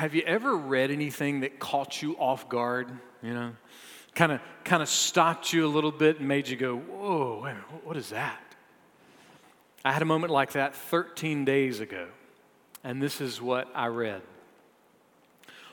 Have 0.00 0.14
you 0.14 0.22
ever 0.22 0.56
read 0.56 0.90
anything 0.90 1.40
that 1.40 1.58
caught 1.58 2.00
you 2.00 2.16
off 2.16 2.48
guard? 2.48 2.88
You 3.22 3.34
know, 3.34 3.52
kind 4.14 4.32
of 4.32 4.40
kind 4.64 4.82
of 4.82 4.88
stopped 4.88 5.52
you 5.52 5.66
a 5.66 5.68
little 5.68 5.92
bit 5.92 6.20
and 6.20 6.26
made 6.26 6.48
you 6.48 6.56
go, 6.56 6.74
"Whoa, 6.74 7.46
what 7.84 7.98
is 7.98 8.08
that?" 8.08 8.40
I 9.84 9.92
had 9.92 10.00
a 10.00 10.06
moment 10.06 10.32
like 10.32 10.52
that 10.52 10.74
13 10.74 11.44
days 11.44 11.80
ago, 11.80 12.08
and 12.82 13.02
this 13.02 13.20
is 13.20 13.42
what 13.42 13.68
I 13.74 13.88
read. 13.88 14.22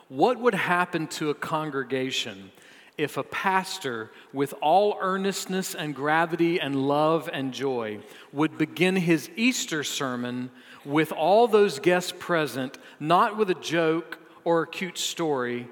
What 0.09 0.37
would 0.39 0.55
happen 0.55 1.07
to 1.07 1.29
a 1.29 1.33
congregation 1.33 2.51
if 2.97 3.15
a 3.15 3.23
pastor, 3.23 4.11
with 4.33 4.53
all 4.59 4.97
earnestness 4.99 5.73
and 5.73 5.95
gravity 5.95 6.59
and 6.59 6.85
love 6.85 7.29
and 7.31 7.53
joy, 7.53 7.99
would 8.33 8.57
begin 8.57 8.97
his 8.97 9.29
Easter 9.37 9.85
sermon 9.85 10.51
with 10.87 11.11
all 11.11 11.47
those 11.47 11.79
guests 11.79 12.13
present, 12.17 12.77
not 12.99 13.37
with 13.37 13.49
a 13.49 13.55
joke 13.55 14.19
or 14.45 14.61
a 14.61 14.67
cute 14.67 14.97
story, 14.97 15.67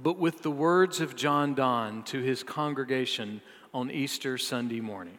but 0.00 0.18
with 0.18 0.42
the 0.42 0.50
words 0.50 1.00
of 1.00 1.16
John 1.16 1.54
Donne 1.54 2.02
to 2.04 2.20
his 2.20 2.42
congregation 2.42 3.40
on 3.72 3.90
Easter 3.90 4.36
Sunday 4.36 4.80
morning? 4.80 5.16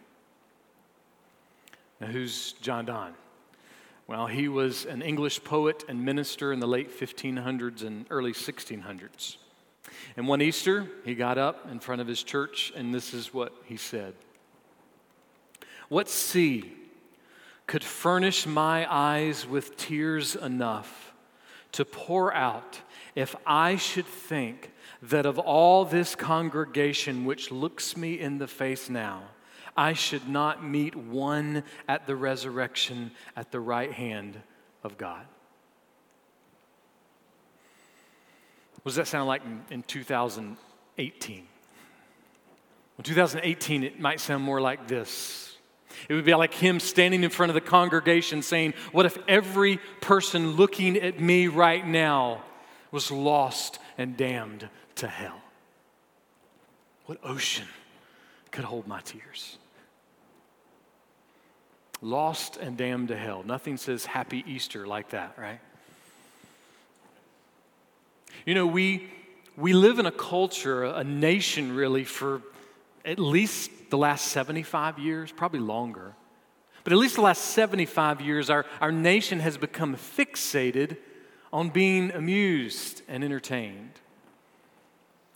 Now, 2.00 2.08
who's 2.08 2.54
John 2.62 2.86
Donne? 2.86 3.16
Well, 4.08 4.28
he 4.28 4.48
was 4.48 4.86
an 4.86 5.02
English 5.02 5.44
poet 5.44 5.84
and 5.90 6.06
minister 6.06 6.54
in 6.54 6.60
the 6.60 6.68
late 6.68 6.92
1500s 6.92 7.84
and 7.84 8.06
early 8.10 8.34
1600s. 8.34 9.38
And 10.16 10.28
one 10.28 10.42
Easter, 10.42 10.88
he 11.04 11.16
got 11.16 11.38
up 11.38 11.70
in 11.72 11.80
front 11.80 12.02
of 12.02 12.08
his 12.08 12.24
church, 12.24 12.72
and 12.76 12.94
this 12.94 13.14
is 13.14 13.34
what 13.34 13.54
he 13.66 13.78
said 13.78 14.14
What 15.90 16.08
sea 16.08 16.74
could 17.70 17.84
furnish 17.84 18.48
my 18.48 18.92
eyes 18.92 19.46
with 19.48 19.78
tears 19.78 20.36
enough 20.36 21.14
to 21.72 21.86
pour 21.86 22.34
out 22.34 22.82
if 23.14 23.36
I 23.46 23.76
should 23.76 24.08
think 24.08 24.72
that 25.04 25.28
of 25.28 25.38
all 25.38 25.86
this 25.86 26.16
congregation 26.16 27.26
which 27.26 27.52
looks 27.52 27.96
me 27.96 28.20
in 28.20 28.40
the 28.40 28.48
face 28.48 28.90
now, 28.90 29.22
I 29.78 29.94
should 29.94 30.28
not 30.28 30.66
meet 30.66 30.96
one 30.96 31.64
at 31.88 32.08
the 32.08 32.16
resurrection 32.16 33.12
at 33.36 33.52
the 33.52 33.60
right 33.60 33.94
hand 33.94 34.42
of 34.84 34.98
God. 34.98 35.28
What 38.82 38.86
does 38.86 38.96
that 38.96 39.08
sound 39.08 39.28
like 39.28 39.44
in, 39.46 39.62
in 39.70 39.84
2018? 39.84 41.48
In 42.98 43.04
2018, 43.04 43.84
it 43.84 44.00
might 44.00 44.20
sound 44.20 44.44
more 44.44 44.60
like 44.60 44.88
this. 44.88 45.49
It 46.08 46.14
would 46.14 46.26
be 46.26 46.34
like 46.34 46.54
him 46.54 46.80
standing 46.80 47.24
in 47.24 47.30
front 47.30 47.50
of 47.50 47.54
the 47.54 47.62
congregation 47.62 48.42
saying, 48.42 48.74
What 48.92 49.06
if 49.06 49.18
every 49.28 49.78
person 50.02 50.52
looking 50.52 50.98
at 50.98 51.20
me 51.20 51.48
right 51.48 51.86
now 51.86 52.44
was 52.92 53.12
lost 53.12 53.80
and 53.98 54.16
damned 54.16 54.70
to 54.96 55.08
hell? 55.08 55.42
What 57.06 57.20
ocean 57.24 57.68
could 58.52 58.66
hold 58.66 58.88
my 58.88 59.02
tears? 59.02 59.58
Lost 62.02 62.58
and 62.58 62.78
damned 62.78 63.10
to 63.10 63.18
hell. 63.18 63.44
Nothing 63.44 63.78
says 63.78 64.06
happy 64.06 64.44
Easter 64.48 64.88
like 64.88 65.10
that, 65.10 65.34
right? 65.38 65.60
You 68.46 68.54
know, 68.54 68.66
we, 68.66 69.10
we 69.58 69.74
live 69.74 70.00
in 70.00 70.06
a 70.06 70.12
culture, 70.12 70.86
a 70.86 71.04
nation 71.04 71.76
really, 71.76 72.06
for 72.06 72.42
at 73.10 73.18
least 73.18 73.72
the 73.90 73.98
last 73.98 74.28
75 74.28 75.00
years, 75.00 75.32
probably 75.32 75.60
longer. 75.60 76.14
But 76.84 76.94
at 76.94 77.00
least 77.00 77.16
the 77.16 77.22
last 77.22 77.44
75 77.46 78.22
years, 78.22 78.52
our, 78.52 78.68
our 78.80 78.92
nation 78.92 79.40
has 79.40 79.58
become 79.58 79.96
fixated 79.96 80.98
on 81.52 81.70
being 81.70 82.12
amused 82.12 83.02
and 83.08 83.24
entertained. 83.24 83.94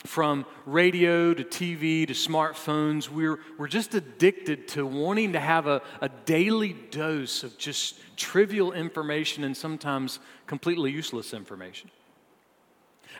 From 0.05 0.45
radio 0.67 1.33
to 1.33 1.43
TV 1.43 2.05
to 2.05 2.13
smartphones, 2.13 3.09
we're, 3.09 3.39
we're 3.57 3.67
just 3.67 3.95
addicted 3.95 4.67
to 4.69 4.85
wanting 4.85 5.33
to 5.33 5.39
have 5.39 5.65
a, 5.65 5.81
a 5.99 6.09
daily 6.09 6.73
dose 6.91 7.43
of 7.43 7.57
just 7.57 7.95
trivial 8.17 8.71
information 8.71 9.43
and 9.43 9.57
sometimes 9.57 10.19
completely 10.45 10.91
useless 10.91 11.33
information. 11.33 11.89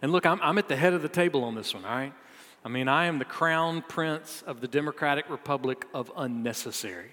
And 0.03 0.12
look, 0.12 0.28
I'm, 0.28 0.40
I'm 0.44 0.59
at 0.59 0.68
the 0.68 0.75
head 0.75 0.94
of 0.94 1.02
the 1.02 1.09
table 1.09 1.44
on 1.44 1.56
this 1.56 1.74
one, 1.74 1.86
all 1.86 1.96
right? 1.96 2.13
I 2.66 2.69
mean, 2.69 2.88
I 2.88 3.06
am 3.06 3.19
the 3.19 3.25
crown 3.25 3.84
prince 3.88 4.44
of 4.47 4.62
the 4.62 4.68
Democratic 4.68 5.29
Republic 5.29 5.85
of 5.94 6.12
unnecessary. 6.16 7.12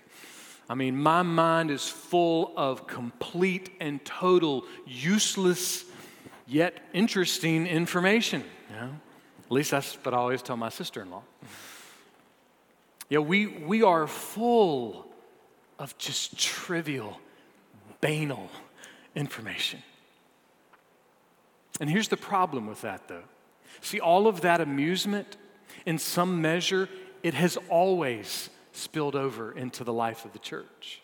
I 0.69 0.75
mean, 0.75 0.97
my 0.97 1.23
mind 1.23 1.73
is 1.73 1.89
full 1.89 2.53
of 2.57 2.87
complete 2.87 3.71
and 3.81 4.05
total 4.05 4.65
useless 4.87 5.85
yet 6.47 6.75
interesting 6.93 7.67
information. 7.67 8.45
You 8.71 8.77
know? 8.77 8.91
At 9.47 9.53
least 9.53 9.73
that's 9.73 9.95
what 9.95 10.15
I 10.15 10.19
always 10.19 10.43
tell 10.43 10.57
my 10.57 10.69
sister 10.69 11.03
in 11.03 11.11
law. 11.11 11.23
Yeah, 13.09 13.19
we, 13.19 13.49
we 13.49 13.83
are 13.83 14.07
full 14.07 15.07
of 15.81 15.99
just 15.99 16.39
trivial, 16.39 17.19
banal 18.01 18.49
information. 19.17 19.83
And 21.81 21.91
here's 21.91 22.09
the 22.09 22.17
problem 22.17 22.69
with 22.69 22.83
that, 22.83 23.09
though. 23.09 23.25
See, 23.81 24.01
all 24.01 24.27
of 24.27 24.43
that 24.43 24.61
amusement, 24.61 25.37
in 25.87 25.99
some 25.99 26.41
measure, 26.41 26.89
it 27.23 27.35
has 27.35 27.59
always 27.69 28.51
spilled 28.73 29.17
over 29.17 29.53
into 29.53 29.85
the 29.85 29.93
life 29.93 30.25
of 30.25 30.33
the 30.33 30.39
church. 30.39 31.01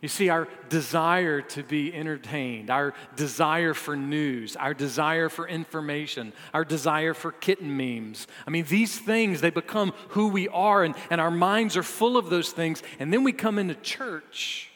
You 0.00 0.08
see, 0.08 0.30
our 0.30 0.48
desire 0.70 1.42
to 1.42 1.62
be 1.62 1.94
entertained, 1.94 2.70
our 2.70 2.94
desire 3.16 3.74
for 3.74 3.96
news, 3.96 4.56
our 4.56 4.72
desire 4.72 5.28
for 5.28 5.46
information, 5.46 6.32
our 6.54 6.64
desire 6.64 7.12
for 7.12 7.32
kitten 7.32 7.76
memes. 7.76 8.26
I 8.46 8.50
mean, 8.50 8.64
these 8.64 8.98
things, 8.98 9.42
they 9.42 9.50
become 9.50 9.92
who 10.08 10.28
we 10.28 10.48
are, 10.48 10.84
and, 10.84 10.94
and 11.10 11.20
our 11.20 11.30
minds 11.30 11.76
are 11.76 11.82
full 11.82 12.16
of 12.16 12.30
those 12.30 12.50
things. 12.50 12.82
And 12.98 13.12
then 13.12 13.24
we 13.24 13.32
come 13.32 13.58
into 13.58 13.74
church, 13.74 14.70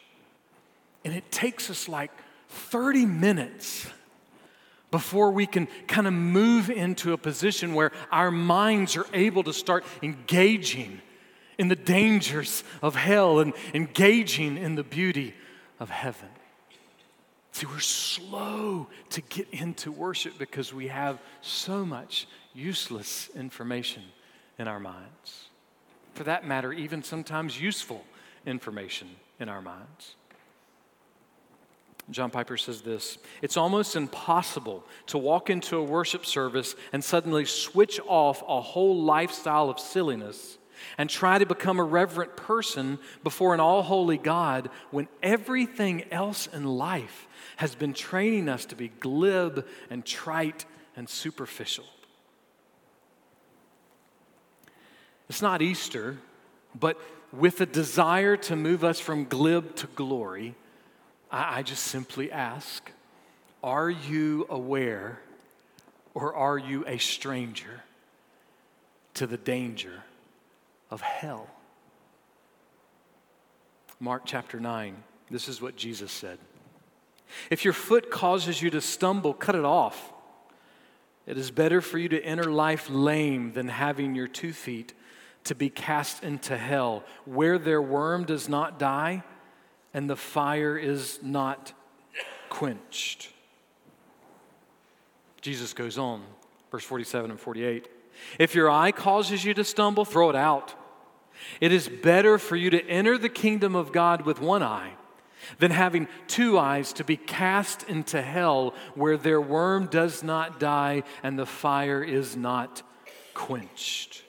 and 1.06 1.14
it 1.14 1.32
takes 1.32 1.70
us 1.70 1.88
like 1.88 2.10
30 2.48 3.06
minutes 3.06 3.86
before 4.94 5.32
we 5.32 5.44
can 5.44 5.66
kind 5.88 6.06
of 6.06 6.12
move 6.12 6.70
into 6.70 7.12
a 7.14 7.18
position 7.18 7.74
where 7.74 7.90
our 8.12 8.30
minds 8.30 8.96
are 8.96 9.06
able 9.12 9.42
to 9.42 9.52
start 9.52 9.84
engaging 10.04 11.00
in 11.58 11.66
the 11.66 11.74
dangers 11.74 12.62
of 12.80 12.94
hell 12.94 13.40
and 13.40 13.54
engaging 13.74 14.56
in 14.56 14.76
the 14.76 14.84
beauty 14.84 15.34
of 15.80 15.90
heaven. 15.90 16.28
See, 17.50 17.66
we're 17.66 17.80
slow 17.80 18.86
to 19.10 19.20
get 19.22 19.48
into 19.50 19.90
worship 19.90 20.38
because 20.38 20.72
we 20.72 20.86
have 20.86 21.18
so 21.40 21.84
much 21.84 22.28
useless 22.54 23.30
information 23.34 24.04
in 24.60 24.68
our 24.68 24.78
minds. 24.78 25.48
For 26.12 26.22
that 26.22 26.46
matter, 26.46 26.72
even 26.72 27.02
sometimes 27.02 27.60
useful 27.60 28.04
information 28.46 29.08
in 29.40 29.48
our 29.48 29.60
minds. 29.60 30.14
John 32.10 32.30
Piper 32.30 32.56
says 32.56 32.82
this 32.82 33.18
It's 33.42 33.56
almost 33.56 33.96
impossible 33.96 34.84
to 35.06 35.18
walk 35.18 35.50
into 35.50 35.76
a 35.76 35.82
worship 35.82 36.26
service 36.26 36.74
and 36.92 37.02
suddenly 37.02 37.44
switch 37.44 38.00
off 38.06 38.42
a 38.46 38.60
whole 38.60 39.02
lifestyle 39.02 39.70
of 39.70 39.80
silliness 39.80 40.58
and 40.98 41.08
try 41.08 41.38
to 41.38 41.46
become 41.46 41.78
a 41.78 41.84
reverent 41.84 42.36
person 42.36 42.98
before 43.22 43.54
an 43.54 43.60
all 43.60 43.82
holy 43.82 44.18
God 44.18 44.68
when 44.90 45.08
everything 45.22 46.04
else 46.12 46.46
in 46.46 46.64
life 46.64 47.26
has 47.56 47.74
been 47.74 47.94
training 47.94 48.48
us 48.48 48.64
to 48.66 48.76
be 48.76 48.88
glib 48.88 49.66
and 49.88 50.04
trite 50.04 50.64
and 50.96 51.08
superficial. 51.08 51.84
It's 55.28 55.40
not 55.40 55.62
Easter, 55.62 56.18
but 56.78 57.00
with 57.32 57.60
a 57.60 57.66
desire 57.66 58.36
to 58.36 58.56
move 58.56 58.84
us 58.84 59.00
from 59.00 59.24
glib 59.24 59.74
to 59.76 59.86
glory, 59.88 60.54
I, 61.34 61.58
I 61.58 61.62
just 61.62 61.84
simply 61.84 62.30
ask 62.30 62.90
Are 63.62 63.90
you 63.90 64.46
aware 64.48 65.18
or 66.14 66.34
are 66.34 66.56
you 66.56 66.86
a 66.86 66.98
stranger 66.98 67.82
to 69.14 69.26
the 69.26 69.36
danger 69.36 70.02
of 70.90 71.00
hell. 71.00 71.48
Mark 74.00 74.22
chapter 74.24 74.60
9, 74.60 74.96
this 75.30 75.48
is 75.48 75.62
what 75.62 75.76
Jesus 75.76 76.12
said. 76.12 76.38
If 77.50 77.64
your 77.64 77.72
foot 77.72 78.10
causes 78.10 78.60
you 78.60 78.70
to 78.70 78.80
stumble, 78.80 79.32
cut 79.32 79.54
it 79.54 79.64
off. 79.64 80.12
It 81.26 81.38
is 81.38 81.50
better 81.50 81.80
for 81.80 81.98
you 81.98 82.08
to 82.10 82.22
enter 82.22 82.50
life 82.50 82.88
lame 82.90 83.52
than 83.52 83.68
having 83.68 84.14
your 84.14 84.28
two 84.28 84.52
feet 84.52 84.92
to 85.44 85.54
be 85.54 85.70
cast 85.70 86.22
into 86.22 86.56
hell, 86.56 87.02
where 87.24 87.58
their 87.58 87.80
worm 87.80 88.24
does 88.24 88.48
not 88.48 88.78
die 88.78 89.22
and 89.94 90.10
the 90.10 90.16
fire 90.16 90.76
is 90.76 91.20
not 91.22 91.72
quenched. 92.50 93.30
Jesus 95.40 95.72
goes 95.72 95.96
on, 95.96 96.22
verse 96.70 96.84
47 96.84 97.30
and 97.30 97.40
48. 97.40 97.88
If 98.38 98.54
your 98.54 98.70
eye 98.70 98.92
causes 98.92 99.44
you 99.44 99.54
to 99.54 99.64
stumble, 99.64 100.04
throw 100.04 100.30
it 100.30 100.36
out. 100.36 100.74
It 101.60 101.72
is 101.72 101.88
better 101.88 102.38
for 102.38 102.56
you 102.56 102.70
to 102.70 102.86
enter 102.86 103.18
the 103.18 103.28
kingdom 103.28 103.74
of 103.74 103.92
God 103.92 104.22
with 104.22 104.40
one 104.40 104.62
eye 104.62 104.92
than 105.58 105.70
having 105.70 106.08
two 106.26 106.58
eyes 106.58 106.92
to 106.94 107.04
be 107.04 107.16
cast 107.16 107.82
into 107.84 108.22
hell 108.22 108.74
where 108.94 109.16
their 109.16 109.40
worm 109.40 109.86
does 109.86 110.22
not 110.22 110.58
die 110.58 111.02
and 111.22 111.38
the 111.38 111.46
fire 111.46 112.02
is 112.02 112.36
not 112.36 112.82
quenched. 113.34 114.23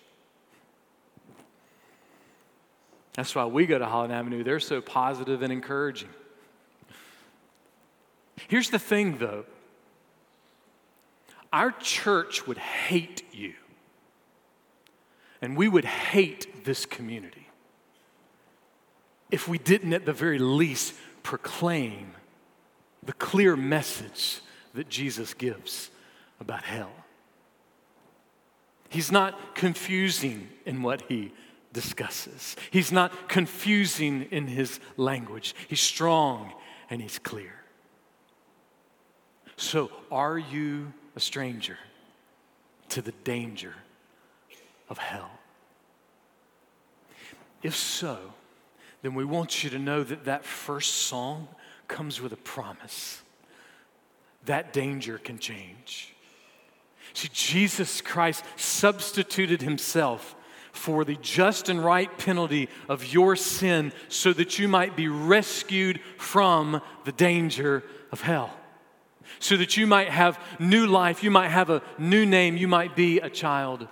That's 3.16 3.34
why 3.34 3.46
we 3.46 3.66
go 3.66 3.80
to 3.80 3.86
Holland 3.86 4.12
Avenue. 4.12 4.44
They're 4.44 4.60
so 4.60 4.82
positive 4.82 5.42
and 5.42 5.52
encouraging. 5.52 6.10
Here's 8.48 8.70
the 8.70 8.80
thing, 8.80 9.18
though 9.18 9.46
our 11.54 11.72
church 11.72 12.46
would 12.46 12.58
hate 12.58 13.24
you, 13.32 13.54
and 15.42 15.56
we 15.56 15.70
would 15.70 15.86
hate 15.86 16.66
this 16.66 16.86
community 16.86 17.46
if 19.32 19.48
we 19.48 19.58
didn't, 19.58 19.94
at 19.94 20.06
the 20.06 20.14
very 20.14 20.40
least, 20.40 20.94
proclaim 21.24 22.12
the 23.04 23.14
clear 23.14 23.56
message 23.56 24.42
that 24.74 24.90
Jesus 24.90 25.34
gives 25.34 25.90
about 26.40 26.64
hell. 26.64 26.92
He's 28.90 29.12
not 29.12 29.56
confusing 29.56 30.50
in 30.66 30.84
what 30.84 31.04
he 31.10 31.34
discusses, 31.76 32.56
he's 32.72 32.92
not 32.92 33.30
confusing 33.30 34.24
in 34.32 34.48
his 34.48 34.80
language. 34.96 35.54
He's 35.68 35.82
strong 35.82 36.54
and 36.90 37.02
he's 37.02 37.20
clear. 37.20 37.54
So, 39.58 39.92
are 40.10 40.38
you 40.38 40.94
a 41.16 41.20
stranger 41.20 41.78
to 42.90 43.02
the 43.02 43.12
danger 43.24 43.74
of 44.90 44.98
hell? 44.98 45.32
If 47.62 47.76
so, 47.76 48.18
then 49.02 49.14
we 49.14 49.26
want 49.26 49.64
you 49.64 49.70
to 49.72 49.80
know 49.80 50.04
that 50.04 50.26
that 50.26 50.46
first 50.46 50.94
song 50.94 51.50
comes 51.88 52.22
with 52.22 52.32
a 52.32 52.38
promise. 52.38 53.22
That 54.46 54.72
danger 54.72 55.18
can 55.18 55.40
change. 55.40 56.14
See, 57.14 57.30
Jesus 57.34 58.02
Christ 58.02 58.46
substituted 58.56 59.62
himself 59.62 60.36
for 60.76 61.06
the 61.06 61.16
just 61.16 61.70
and 61.70 61.84
right 61.84 62.16
penalty 62.18 62.70
of 62.90 63.14
your 63.14 63.36
sin 63.36 63.92
so 64.10 64.34
that 64.34 64.60
you 64.60 64.68
might 64.68 64.96
be 64.96 65.08
rescued 65.08 66.00
from 66.18 66.82
the 67.06 67.12
danger 67.12 67.84
of 68.12 68.22
hell. 68.22 68.56
So 69.40 69.58
that 69.58 69.76
you 69.78 69.88
might 69.88 70.10
have 70.10 70.40
new 70.60 70.86
life, 70.86 71.24
you 71.24 71.32
might 71.32 71.50
have 71.50 71.70
a 71.70 71.82
new 71.98 72.26
name, 72.26 72.58
you 72.58 72.68
might 72.68 72.96
be 72.96 73.20
a 73.20 73.30
child 73.30 73.88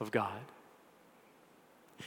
of 0.00 0.10
God. 0.10 0.40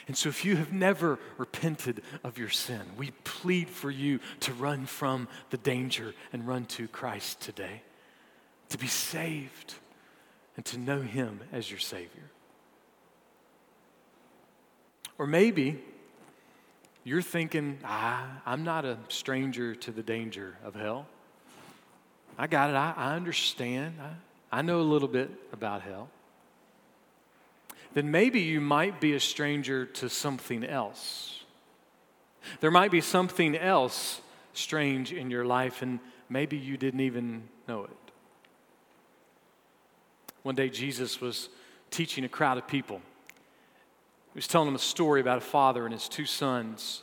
And 0.07 0.17
so, 0.17 0.29
if 0.29 0.45
you 0.45 0.55
have 0.55 0.71
never 0.71 1.19
repented 1.37 2.01
of 2.23 2.37
your 2.37 2.49
sin, 2.49 2.81
we 2.97 3.11
plead 3.25 3.69
for 3.69 3.91
you 3.91 4.19
to 4.41 4.53
run 4.53 4.85
from 4.85 5.27
the 5.49 5.57
danger 5.57 6.13
and 6.31 6.47
run 6.47 6.65
to 6.65 6.87
Christ 6.87 7.41
today, 7.41 7.81
to 8.69 8.77
be 8.77 8.87
saved 8.87 9.75
and 10.55 10.65
to 10.65 10.77
know 10.77 11.01
Him 11.01 11.41
as 11.51 11.69
your 11.69 11.79
Savior. 11.79 12.31
Or 15.17 15.27
maybe 15.27 15.83
you're 17.03 17.21
thinking, 17.21 17.79
ah, 17.83 18.41
I'm 18.45 18.63
not 18.63 18.85
a 18.85 18.97
stranger 19.09 19.75
to 19.75 19.91
the 19.91 20.03
danger 20.03 20.57
of 20.63 20.75
hell. 20.75 21.07
I 22.37 22.47
got 22.47 22.69
it. 22.69 22.75
I, 22.75 22.93
I 22.95 23.15
understand. 23.15 23.95
I, 24.01 24.59
I 24.59 24.61
know 24.61 24.79
a 24.79 24.83
little 24.83 25.07
bit 25.07 25.31
about 25.51 25.81
hell 25.81 26.09
then 27.97 28.11
maybe 28.11 28.41
you 28.41 28.61
might 28.61 29.01
be 29.01 29.13
a 29.13 29.19
stranger 29.19 29.83
to 29.83 30.07
something 30.07 30.63
else. 30.63 31.43
There 32.59 32.69
might 32.69 32.91
be 32.91 33.01
something 33.01 33.57
else 33.57 34.21
strange 34.53 35.11
in 35.11 35.31
your 35.31 35.45
life, 35.45 35.81
and 35.81 35.99
maybe 36.29 36.57
you 36.57 36.77
didn't 36.77 36.99
even 36.99 37.49
know 37.67 37.85
it. 37.85 38.11
One 40.43 40.53
day, 40.53 40.69
Jesus 40.69 41.19
was 41.19 41.49
teaching 41.89 42.23
a 42.23 42.29
crowd 42.29 42.59
of 42.59 42.67
people. 42.67 43.01
He 44.37 44.39
was 44.39 44.47
telling 44.47 44.67
him 44.67 44.75
a 44.75 44.77
story 44.77 45.19
about 45.19 45.39
a 45.39 45.41
father 45.41 45.83
and 45.83 45.91
his 45.91 46.07
two 46.07 46.27
sons. 46.27 47.01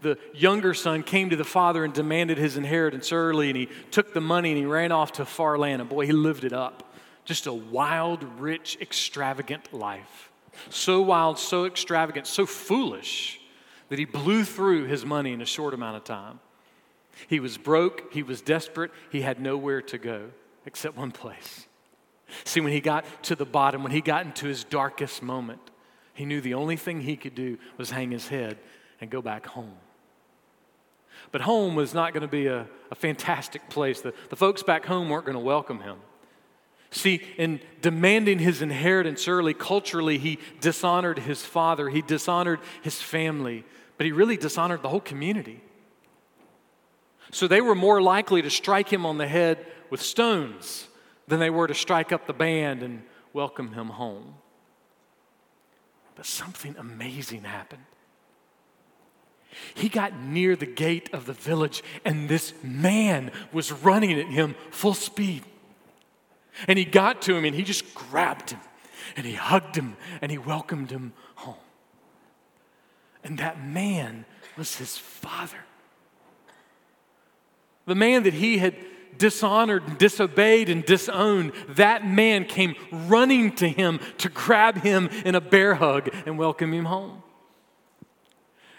The 0.00 0.16
younger 0.32 0.74
son 0.74 1.02
came 1.02 1.28
to 1.30 1.34
the 1.34 1.42
father 1.42 1.84
and 1.84 1.92
demanded 1.92 2.38
his 2.38 2.56
inheritance 2.56 3.10
early, 3.10 3.48
and 3.48 3.56
he 3.56 3.68
took 3.90 4.14
the 4.14 4.20
money 4.20 4.52
and 4.52 4.58
he 4.58 4.64
ran 4.64 4.92
off 4.92 5.10
to 5.14 5.22
a 5.22 5.24
far 5.24 5.58
land. 5.58 5.80
And 5.80 5.90
boy, 5.90 6.06
he 6.06 6.12
lived 6.12 6.44
it 6.44 6.52
up. 6.52 6.94
Just 7.24 7.48
a 7.48 7.52
wild, 7.52 8.22
rich, 8.38 8.78
extravagant 8.80 9.74
life. 9.74 10.30
So 10.70 11.02
wild, 11.02 11.40
so 11.40 11.64
extravagant, 11.64 12.28
so 12.28 12.46
foolish 12.46 13.40
that 13.88 13.98
he 13.98 14.04
blew 14.04 14.44
through 14.44 14.84
his 14.84 15.04
money 15.04 15.32
in 15.32 15.42
a 15.42 15.46
short 15.46 15.74
amount 15.74 15.96
of 15.96 16.04
time. 16.04 16.38
He 17.26 17.40
was 17.40 17.58
broke, 17.58 18.12
he 18.12 18.22
was 18.22 18.40
desperate, 18.40 18.92
he 19.10 19.22
had 19.22 19.40
nowhere 19.40 19.82
to 19.82 19.98
go 19.98 20.30
except 20.64 20.96
one 20.96 21.10
place. 21.10 21.66
See, 22.44 22.60
when 22.60 22.72
he 22.72 22.80
got 22.80 23.04
to 23.24 23.34
the 23.34 23.44
bottom, 23.44 23.82
when 23.82 23.90
he 23.90 24.00
got 24.00 24.24
into 24.26 24.46
his 24.46 24.62
darkest 24.62 25.24
moment, 25.24 25.71
he 26.14 26.24
knew 26.24 26.40
the 26.40 26.54
only 26.54 26.76
thing 26.76 27.00
he 27.00 27.16
could 27.16 27.34
do 27.34 27.58
was 27.76 27.90
hang 27.90 28.10
his 28.10 28.28
head 28.28 28.58
and 29.00 29.10
go 29.10 29.22
back 29.22 29.46
home. 29.46 29.76
But 31.30 31.42
home 31.42 31.74
was 31.74 31.94
not 31.94 32.12
going 32.12 32.22
to 32.22 32.28
be 32.28 32.46
a, 32.46 32.66
a 32.90 32.94
fantastic 32.94 33.68
place. 33.70 34.00
The, 34.00 34.12
the 34.28 34.36
folks 34.36 34.62
back 34.62 34.84
home 34.84 35.08
weren't 35.08 35.24
going 35.24 35.36
to 35.36 35.40
welcome 35.40 35.80
him. 35.80 35.98
See, 36.90 37.22
in 37.38 37.60
demanding 37.80 38.38
his 38.38 38.60
inheritance 38.60 39.26
early, 39.26 39.54
culturally, 39.54 40.18
he 40.18 40.38
dishonored 40.60 41.20
his 41.20 41.42
father, 41.42 41.88
he 41.88 42.02
dishonored 42.02 42.60
his 42.82 43.00
family, 43.00 43.64
but 43.96 44.04
he 44.04 44.12
really 44.12 44.36
dishonored 44.36 44.82
the 44.82 44.90
whole 44.90 45.00
community. 45.00 45.62
So 47.30 47.48
they 47.48 47.62
were 47.62 47.74
more 47.74 48.02
likely 48.02 48.42
to 48.42 48.50
strike 48.50 48.92
him 48.92 49.06
on 49.06 49.16
the 49.16 49.26
head 49.26 49.64
with 49.88 50.02
stones 50.02 50.86
than 51.28 51.40
they 51.40 51.48
were 51.48 51.66
to 51.66 51.74
strike 51.74 52.12
up 52.12 52.26
the 52.26 52.34
band 52.34 52.82
and 52.82 53.02
welcome 53.32 53.72
him 53.72 53.88
home. 53.88 54.34
But 56.14 56.26
something 56.26 56.76
amazing 56.78 57.44
happened. 57.44 57.82
He 59.74 59.88
got 59.88 60.18
near 60.18 60.56
the 60.56 60.66
gate 60.66 61.10
of 61.12 61.26
the 61.26 61.32
village, 61.32 61.82
and 62.04 62.28
this 62.28 62.54
man 62.62 63.30
was 63.52 63.70
running 63.70 64.18
at 64.18 64.26
him 64.26 64.54
full 64.70 64.94
speed. 64.94 65.44
And 66.68 66.78
he 66.78 66.84
got 66.84 67.22
to 67.22 67.34
him 67.34 67.44
and 67.44 67.54
he 67.54 67.62
just 67.62 67.94
grabbed 67.94 68.50
him 68.50 68.60
and 69.16 69.26
he 69.26 69.34
hugged 69.34 69.76
him 69.76 69.96
and 70.20 70.30
he 70.30 70.38
welcomed 70.38 70.90
him 70.90 71.12
home. 71.36 71.54
And 73.24 73.38
that 73.38 73.64
man 73.64 74.24
was 74.56 74.76
his 74.76 74.98
father. 74.98 75.58
The 77.86 77.94
man 77.94 78.24
that 78.24 78.34
he 78.34 78.58
had 78.58 78.76
dishonored 79.18 79.86
and 79.86 79.98
disobeyed 79.98 80.68
and 80.68 80.84
disowned, 80.84 81.52
that 81.68 82.06
man 82.06 82.44
came 82.44 82.74
running 82.92 83.54
to 83.56 83.68
him 83.68 84.00
to 84.18 84.28
grab 84.28 84.78
him 84.78 85.08
in 85.24 85.34
a 85.34 85.40
bear 85.40 85.74
hug 85.74 86.08
and 86.26 86.38
welcome 86.38 86.72
him 86.72 86.84
home. 86.84 87.22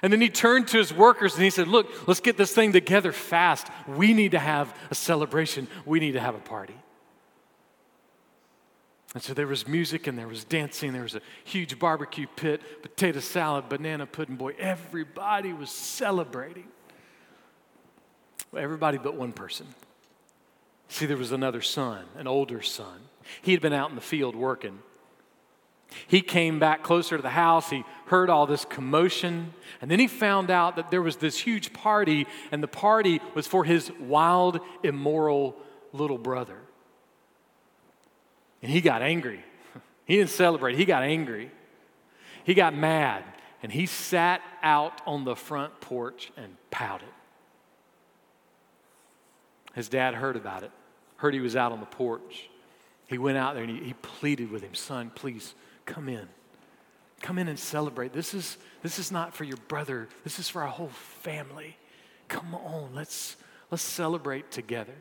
And 0.01 0.11
then 0.11 0.19
he 0.19 0.29
turned 0.29 0.67
to 0.69 0.77
his 0.77 0.93
workers 0.93 1.35
and 1.35 1.43
he 1.43 1.49
said, 1.49 1.69
Look, 1.69 2.07
let's 2.07 2.19
get 2.19 2.35
this 2.35 2.53
thing 2.53 2.73
together 2.73 3.13
fast. 3.13 3.67
We 3.87 4.13
need 4.13 4.31
to 4.31 4.39
have 4.39 4.77
a 4.91 4.95
celebration, 4.95 5.67
we 5.85 5.99
need 5.99 6.11
to 6.11 6.19
have 6.19 6.35
a 6.35 6.39
party. 6.39 6.75
And 9.13 9.21
so 9.21 9.33
there 9.33 9.47
was 9.47 9.67
music 9.67 10.07
and 10.07 10.17
there 10.17 10.27
was 10.27 10.43
dancing. 10.43 10.91
There 10.91 11.03
was 11.03 11.15
a 11.15 11.21
huge 11.43 11.77
barbecue 11.77 12.25
pit, 12.35 12.61
potato 12.81 13.19
salad, 13.19 13.69
banana 13.69 14.07
pudding. 14.07 14.35
Boy, 14.35 14.55
everybody 14.57 15.53
was 15.53 15.69
celebrating. 15.69 16.67
Everybody 18.55 18.97
but 18.97 19.15
one 19.15 19.31
person. 19.31 19.67
See, 20.93 21.07
there 21.07 21.17
was 21.17 21.31
another 21.31 21.63
son, 21.63 22.05
an 22.19 22.27
older 22.27 22.62
son. 22.62 23.00
He 23.41 23.51
had 23.51 23.62
been 23.62 23.73
out 23.73 23.89
in 23.89 23.95
the 23.95 24.01
field 24.01 24.35
working. 24.35 24.77
He 26.05 26.21
came 26.21 26.59
back 26.59 26.83
closer 26.83 27.17
to 27.17 27.23
the 27.23 27.31
house. 27.31 27.67
He 27.71 27.83
heard 28.05 28.29
all 28.29 28.45
this 28.45 28.63
commotion. 28.63 29.55
And 29.81 29.89
then 29.89 29.97
he 30.00 30.05
found 30.05 30.51
out 30.51 30.75
that 30.75 30.91
there 30.91 31.01
was 31.01 31.17
this 31.17 31.39
huge 31.39 31.73
party, 31.73 32.27
and 32.51 32.62
the 32.62 32.67
party 32.67 33.21
was 33.33 33.47
for 33.47 33.63
his 33.63 33.91
wild, 34.00 34.59
immoral 34.83 35.55
little 35.93 36.19
brother. 36.19 36.59
And 38.62 38.71
he 38.71 38.79
got 38.79 39.01
angry. 39.01 39.43
He 40.05 40.17
didn't 40.17 40.29
celebrate, 40.29 40.75
he 40.77 40.85
got 40.85 41.01
angry. 41.01 41.50
He 42.43 42.53
got 42.53 42.75
mad, 42.75 43.23
and 43.63 43.71
he 43.71 43.88
sat 43.88 44.41
out 44.62 45.01
on 45.07 45.23
the 45.23 45.35
front 45.35 45.81
porch 45.81 46.31
and 46.38 46.55
pouted. 46.69 47.07
His 49.73 49.89
dad 49.89 50.13
heard 50.13 50.35
about 50.35 50.62
it, 50.62 50.71
heard 51.23 51.33
he 51.33 51.39
was 51.39 51.55
out 51.55 51.71
on 51.71 51.79
the 51.79 51.85
porch. 51.85 52.49
He 53.07 53.17
went 53.17 53.37
out 53.37 53.53
there 53.53 53.63
and 53.63 53.71
he, 53.79 53.85
he 53.85 53.93
pleaded 53.93 54.51
with 54.51 54.61
him, 54.61 54.73
Son, 54.73 55.09
please 55.15 55.55
come 55.85 56.09
in. 56.09 56.27
Come 57.21 57.39
in 57.39 57.47
and 57.47 57.57
celebrate. 57.57 58.11
This 58.11 58.33
is, 58.33 58.57
this 58.81 58.99
is 58.99 59.09
not 59.09 59.33
for 59.33 59.45
your 59.45 59.55
brother, 59.69 60.09
this 60.25 60.37
is 60.37 60.49
for 60.49 60.63
our 60.63 60.67
whole 60.67 60.89
family. 60.89 61.77
Come 62.27 62.53
on, 62.53 62.89
let's, 62.93 63.37
let's 63.71 63.81
celebrate 63.81 64.51
together. 64.51 64.95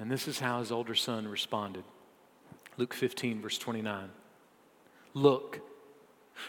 And 0.00 0.10
this 0.10 0.26
is 0.26 0.40
how 0.40 0.58
his 0.58 0.72
older 0.72 0.96
son 0.96 1.28
responded 1.28 1.84
Luke 2.78 2.94
15, 2.94 3.40
verse 3.40 3.56
29. 3.56 4.08
Look, 5.14 5.60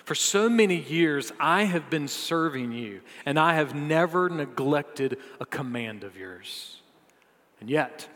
For 0.05 0.15
so 0.15 0.49
many 0.49 0.77
years, 0.81 1.31
I 1.39 1.65
have 1.65 1.91
been 1.91 2.07
serving 2.07 2.71
you, 2.71 3.01
and 3.27 3.37
I 3.37 3.53
have 3.53 3.75
never 3.75 4.27
neglected 4.27 5.19
a 5.39 5.45
command 5.45 6.03
of 6.03 6.17
yours. 6.17 6.79
And 7.63 7.69
yet, 7.69 8.09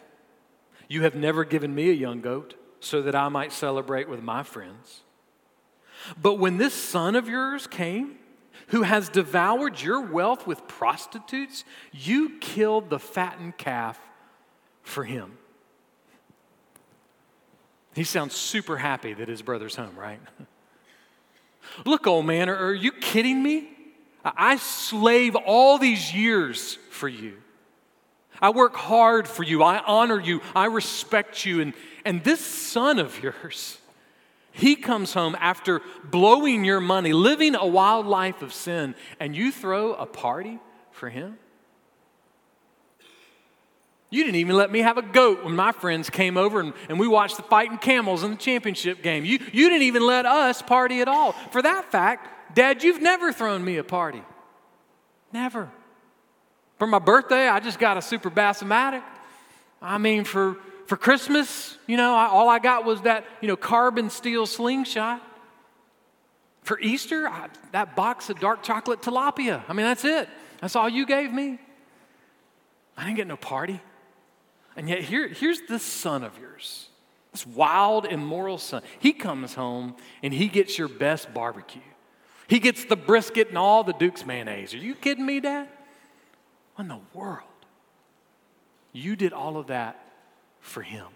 you 0.89 1.03
have 1.03 1.15
never 1.15 1.45
given 1.45 1.73
me 1.73 1.89
a 1.89 1.93
young 1.93 2.19
goat 2.19 2.55
so 2.81 3.01
that 3.03 3.15
I 3.15 3.29
might 3.29 3.53
celebrate 3.53 4.09
with 4.09 4.21
my 4.21 4.43
friends. 4.43 5.03
But 6.21 6.33
when 6.33 6.57
this 6.57 6.73
son 6.73 7.15
of 7.15 7.29
yours 7.29 7.65
came, 7.65 8.17
who 8.67 8.81
has 8.81 9.07
devoured 9.07 9.81
your 9.81 10.01
wealth 10.01 10.45
with 10.45 10.67
prostitutes, 10.67 11.63
you 11.93 12.37
killed 12.39 12.89
the 12.89 12.99
fattened 12.99 13.57
calf 13.57 13.97
for 14.83 15.05
him. 15.05 15.37
He 17.95 18.03
sounds 18.03 18.35
super 18.35 18.75
happy 18.75 19.13
that 19.13 19.29
his 19.29 19.41
brother's 19.41 19.77
home, 19.77 19.95
right? 19.97 20.19
Look, 21.85 22.05
old 22.05 22.25
man, 22.25 22.49
are, 22.49 22.73
you 22.73 22.91
kidding 22.91 23.41
me? 23.41 23.69
I 24.25 24.57
slave 24.57 25.37
all 25.37 25.77
these 25.77 26.13
years 26.13 26.77
for 26.89 27.07
you. 27.07 27.37
I 28.41 28.49
work 28.49 28.75
hard 28.75 29.27
for 29.27 29.43
you. 29.43 29.63
I 29.63 29.79
honor 29.85 30.19
you. 30.19 30.41
I 30.55 30.65
respect 30.65 31.45
you. 31.45 31.61
And, 31.61 31.73
and 32.05 32.23
this 32.23 32.39
son 32.39 32.99
of 32.99 33.21
yours, 33.21 33.77
he 34.51 34.75
comes 34.75 35.13
home 35.13 35.35
after 35.39 35.81
blowing 36.03 36.65
your 36.65 36.79
money, 36.79 37.13
living 37.13 37.55
a 37.55 37.65
wild 37.65 38.05
life 38.05 38.41
of 38.41 38.53
sin, 38.53 38.95
and 39.19 39.35
you 39.35 39.51
throw 39.51 39.93
a 39.93 40.05
party 40.05 40.59
for 40.91 41.09
him? 41.09 41.37
You 44.09 44.23
didn't 44.23 44.37
even 44.37 44.55
let 44.55 44.71
me 44.71 44.79
have 44.79 44.97
a 44.97 45.01
goat 45.01 45.43
when 45.43 45.55
my 45.55 45.73
friends 45.73 46.09
came 46.09 46.37
over 46.37 46.61
and, 46.61 46.73
and 46.87 46.97
we 46.97 47.07
watched 47.07 47.35
the 47.35 47.43
fighting 47.43 47.77
camels 47.77 48.23
in 48.23 48.31
the 48.31 48.37
championship 48.37 49.03
game. 49.03 49.25
You, 49.25 49.39
you 49.51 49.69
didn't 49.69 49.83
even 49.83 50.05
let 50.05 50.25
us 50.25 50.61
party 50.61 51.01
at 51.01 51.09
all. 51.09 51.33
For 51.51 51.61
that 51.61 51.91
fact, 51.91 52.55
Dad, 52.55 52.83
you've 52.83 53.01
never 53.01 53.33
thrown 53.33 53.63
me 53.65 53.77
a 53.77 53.83
party. 53.83 54.23
Never. 55.33 55.69
For 56.77 56.87
my 56.87 56.99
birthday, 56.99 57.47
I 57.47 57.59
just 57.59 57.79
got 57.79 57.97
a 57.97 58.01
super 58.01 58.29
bassomatic. 58.29 59.03
I 59.81 59.97
mean, 59.97 60.23
for, 60.23 60.57
for 60.85 60.95
Christmas, 60.95 61.77
you 61.87 61.97
know, 61.97 62.13
I, 62.13 62.27
all 62.27 62.49
I 62.49 62.59
got 62.59 62.85
was 62.85 63.01
that, 63.01 63.25
you 63.41 63.47
know, 63.47 63.55
carbon 63.55 64.09
steel 64.09 64.45
slingshot. 64.45 65.21
For 66.63 66.79
Easter, 66.79 67.27
I, 67.27 67.47
that 67.71 67.95
box 67.95 68.29
of 68.29 68.39
dark 68.39 68.61
chocolate 68.61 69.01
tilapia. 69.01 69.63
I 69.67 69.73
mean, 69.73 69.85
that's 69.85 70.05
it. 70.05 70.29
That's 70.61 70.75
all 70.75 70.89
you 70.89 71.05
gave 71.05 71.31
me. 71.31 71.59
I 72.95 73.05
didn't 73.05 73.17
get 73.17 73.27
no 73.27 73.37
party. 73.37 73.79
And 74.75 74.89
yet, 74.89 75.01
here, 75.01 75.27
here's 75.27 75.61
this 75.67 75.83
son 75.83 76.23
of 76.23 76.37
yours, 76.37 76.89
this 77.31 77.47
wild, 77.47 78.05
immoral 78.05 78.57
son. 78.57 78.83
He 78.99 79.13
comes 79.13 79.55
home 79.55 79.95
and 80.21 80.33
he 80.33 80.47
gets 80.47 80.77
your 80.77 80.87
best 80.87 81.33
barbecue. 81.33 81.81
He 82.47 82.59
gets 82.59 82.85
the 82.85 82.95
brisket 82.95 83.49
and 83.49 83.57
all 83.57 83.83
the 83.83 83.93
Duke's 83.93 84.25
mayonnaise. 84.25 84.73
Are 84.73 84.77
you 84.77 84.93
kidding 84.93 85.25
me, 85.25 85.39
Dad? 85.39 85.67
What 86.77 86.83
in 86.83 86.89
the 86.89 86.99
world? 87.19 87.41
You 88.93 89.15
did 89.15 89.33
all 89.33 89.57
of 89.57 89.67
that 89.67 89.99
for 90.59 90.83
him. 90.83 91.07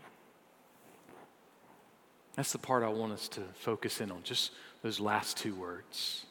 That's 2.35 2.51
the 2.51 2.57
part 2.57 2.81
I 2.81 2.87
want 2.87 3.13
us 3.13 3.27
to 3.29 3.41
focus 3.53 4.01
in 4.01 4.09
on, 4.09 4.23
just 4.23 4.53
those 4.81 4.99
last 4.99 5.37
two 5.37 5.53
words. 5.53 6.25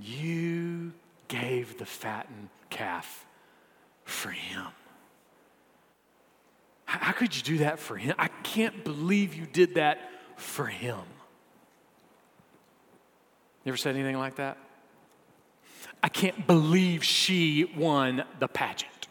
You 0.00 0.92
gave 1.26 1.76
the 1.78 1.86
fattened 1.86 2.50
calf 2.70 3.26
for 4.04 4.30
him. 4.30 4.66
How 6.84 7.10
could 7.10 7.36
you 7.36 7.42
do 7.42 7.58
that 7.58 7.80
for 7.80 7.96
him? 7.96 8.14
I 8.16 8.28
can't 8.28 8.84
believe 8.84 9.34
you 9.34 9.46
did 9.46 9.74
that 9.74 10.08
for 10.36 10.66
him. 10.66 11.00
You 13.64 13.70
ever 13.70 13.76
said 13.76 13.96
anything 13.96 14.18
like 14.18 14.36
that? 14.36 14.56
I 16.04 16.08
can't 16.10 16.46
believe 16.46 17.02
she 17.02 17.64
won 17.64 18.24
the 18.38 18.46
pageant. 18.46 19.08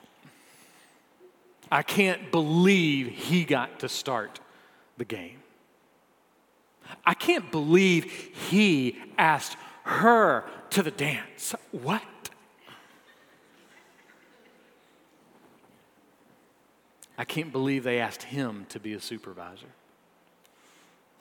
I 1.71 1.81
can't 1.81 2.31
believe 2.31 3.07
he 3.07 3.45
got 3.45 3.79
to 3.79 3.89
start 3.89 4.39
the 4.99 5.03
game. 5.03 5.39
I 7.03 7.15
can't 7.15 7.51
believe 7.51 8.03
he 8.51 8.99
asked 9.17 9.57
her 9.85 10.45
to 10.69 10.83
the 10.83 10.91
dance. 10.91 11.55
What? 11.71 12.03
I 17.17 17.25
can't 17.25 17.51
believe 17.51 17.83
they 17.83 17.99
asked 17.99 18.21
him 18.21 18.67
to 18.69 18.79
be 18.79 18.93
a 18.93 19.01
supervisor. 19.01 19.73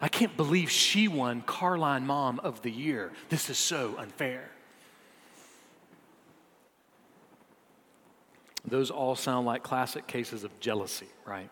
I 0.03 0.09
can't 0.09 0.37
believe 0.37 0.71
she 0.71 1.09
won 1.09 1.41
Carline 1.41 2.07
Mom 2.07 2.41
of 2.41 2.61
the 2.61 2.71
Year. 2.71 3.11
This 3.31 3.49
is 3.49 3.57
so 3.57 3.95
unfair. 3.97 4.51
Those 8.73 8.91
all 8.91 9.15
sound 9.15 9.45
like 9.45 9.63
classic 9.63 10.07
cases 10.07 10.45
of 10.45 10.59
jealousy, 10.59 11.09
right? 11.27 11.51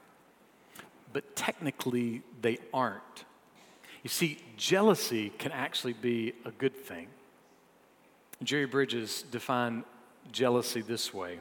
But 1.13 1.37
technically, 1.37 2.23
they 2.41 2.57
aren't. 2.73 3.27
You 4.03 4.09
see, 4.09 4.39
jealousy 4.57 5.29
can 5.37 5.53
actually 5.53 5.93
be 5.93 6.33
a 6.47 6.51
good 6.51 6.75
thing. 6.75 7.09
Jerry 8.43 8.65
Bridges 8.65 9.23
defined 9.31 9.85
jealousy 10.33 10.81
this 10.81 11.13
way 11.13 11.41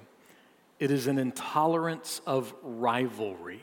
it 0.79 0.91
is 0.91 1.07
an 1.07 1.17
intolerance 1.17 2.19
of 2.27 2.53
rivalry. 2.61 3.61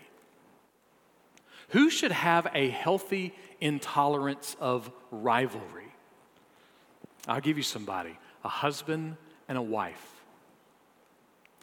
Who 1.69 1.91
should 1.91 2.13
have 2.13 2.47
a 2.55 2.71
healthy 2.71 3.35
intolerance 3.61 4.57
of 4.59 4.91
rivalry? 5.11 5.93
I'll 7.29 7.43
give 7.43 7.59
you 7.59 7.63
somebody 7.63 8.17
a 8.43 8.49
husband 8.49 9.19
and 9.49 9.59
a 9.59 9.63
wife. 9.63 10.16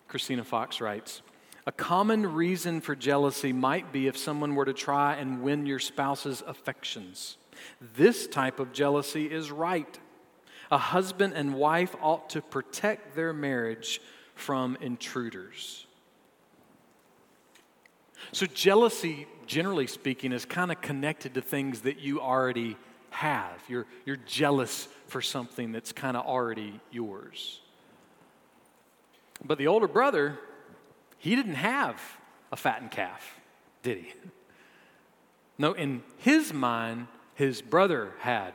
Christina 0.07 0.43
Fox 0.43 0.81
writes 0.81 1.21
A 1.65 1.71
common 1.71 2.33
reason 2.33 2.81
for 2.81 2.95
jealousy 2.95 3.53
might 3.53 3.91
be 3.91 4.07
if 4.07 4.17
someone 4.17 4.55
were 4.55 4.65
to 4.65 4.73
try 4.73 5.15
and 5.15 5.41
win 5.41 5.65
your 5.65 5.79
spouse's 5.79 6.43
affections. 6.45 7.37
This 7.95 8.27
type 8.27 8.59
of 8.59 8.73
jealousy 8.73 9.31
is 9.31 9.51
right. 9.51 9.99
A 10.71 10.77
husband 10.77 11.33
and 11.35 11.53
wife 11.53 11.95
ought 12.01 12.29
to 12.31 12.41
protect 12.41 13.15
their 13.15 13.33
marriage 13.33 14.01
from 14.35 14.77
intruders. 14.81 15.85
So, 18.31 18.45
jealousy, 18.47 19.27
generally 19.45 19.87
speaking, 19.87 20.31
is 20.31 20.45
kind 20.45 20.71
of 20.71 20.81
connected 20.81 21.35
to 21.35 21.41
things 21.41 21.81
that 21.81 21.99
you 21.99 22.21
already 22.21 22.77
have. 23.11 23.61
You're, 23.67 23.85
you're 24.05 24.15
jealous 24.15 24.87
for 25.07 25.21
something 25.21 25.71
that's 25.71 25.91
kind 25.91 26.17
of 26.17 26.25
already 26.25 26.79
yours. 26.91 27.61
But 29.43 29.57
the 29.57 29.67
older 29.67 29.87
brother, 29.87 30.39
he 31.17 31.35
didn't 31.35 31.55
have 31.55 32.01
a 32.51 32.55
fattened 32.55 32.91
calf, 32.91 33.39
did 33.81 33.97
he? 33.99 34.13
No, 35.57 35.73
in 35.73 36.03
his 36.17 36.53
mind, 36.53 37.07
his 37.35 37.61
brother 37.61 38.13
had 38.19 38.53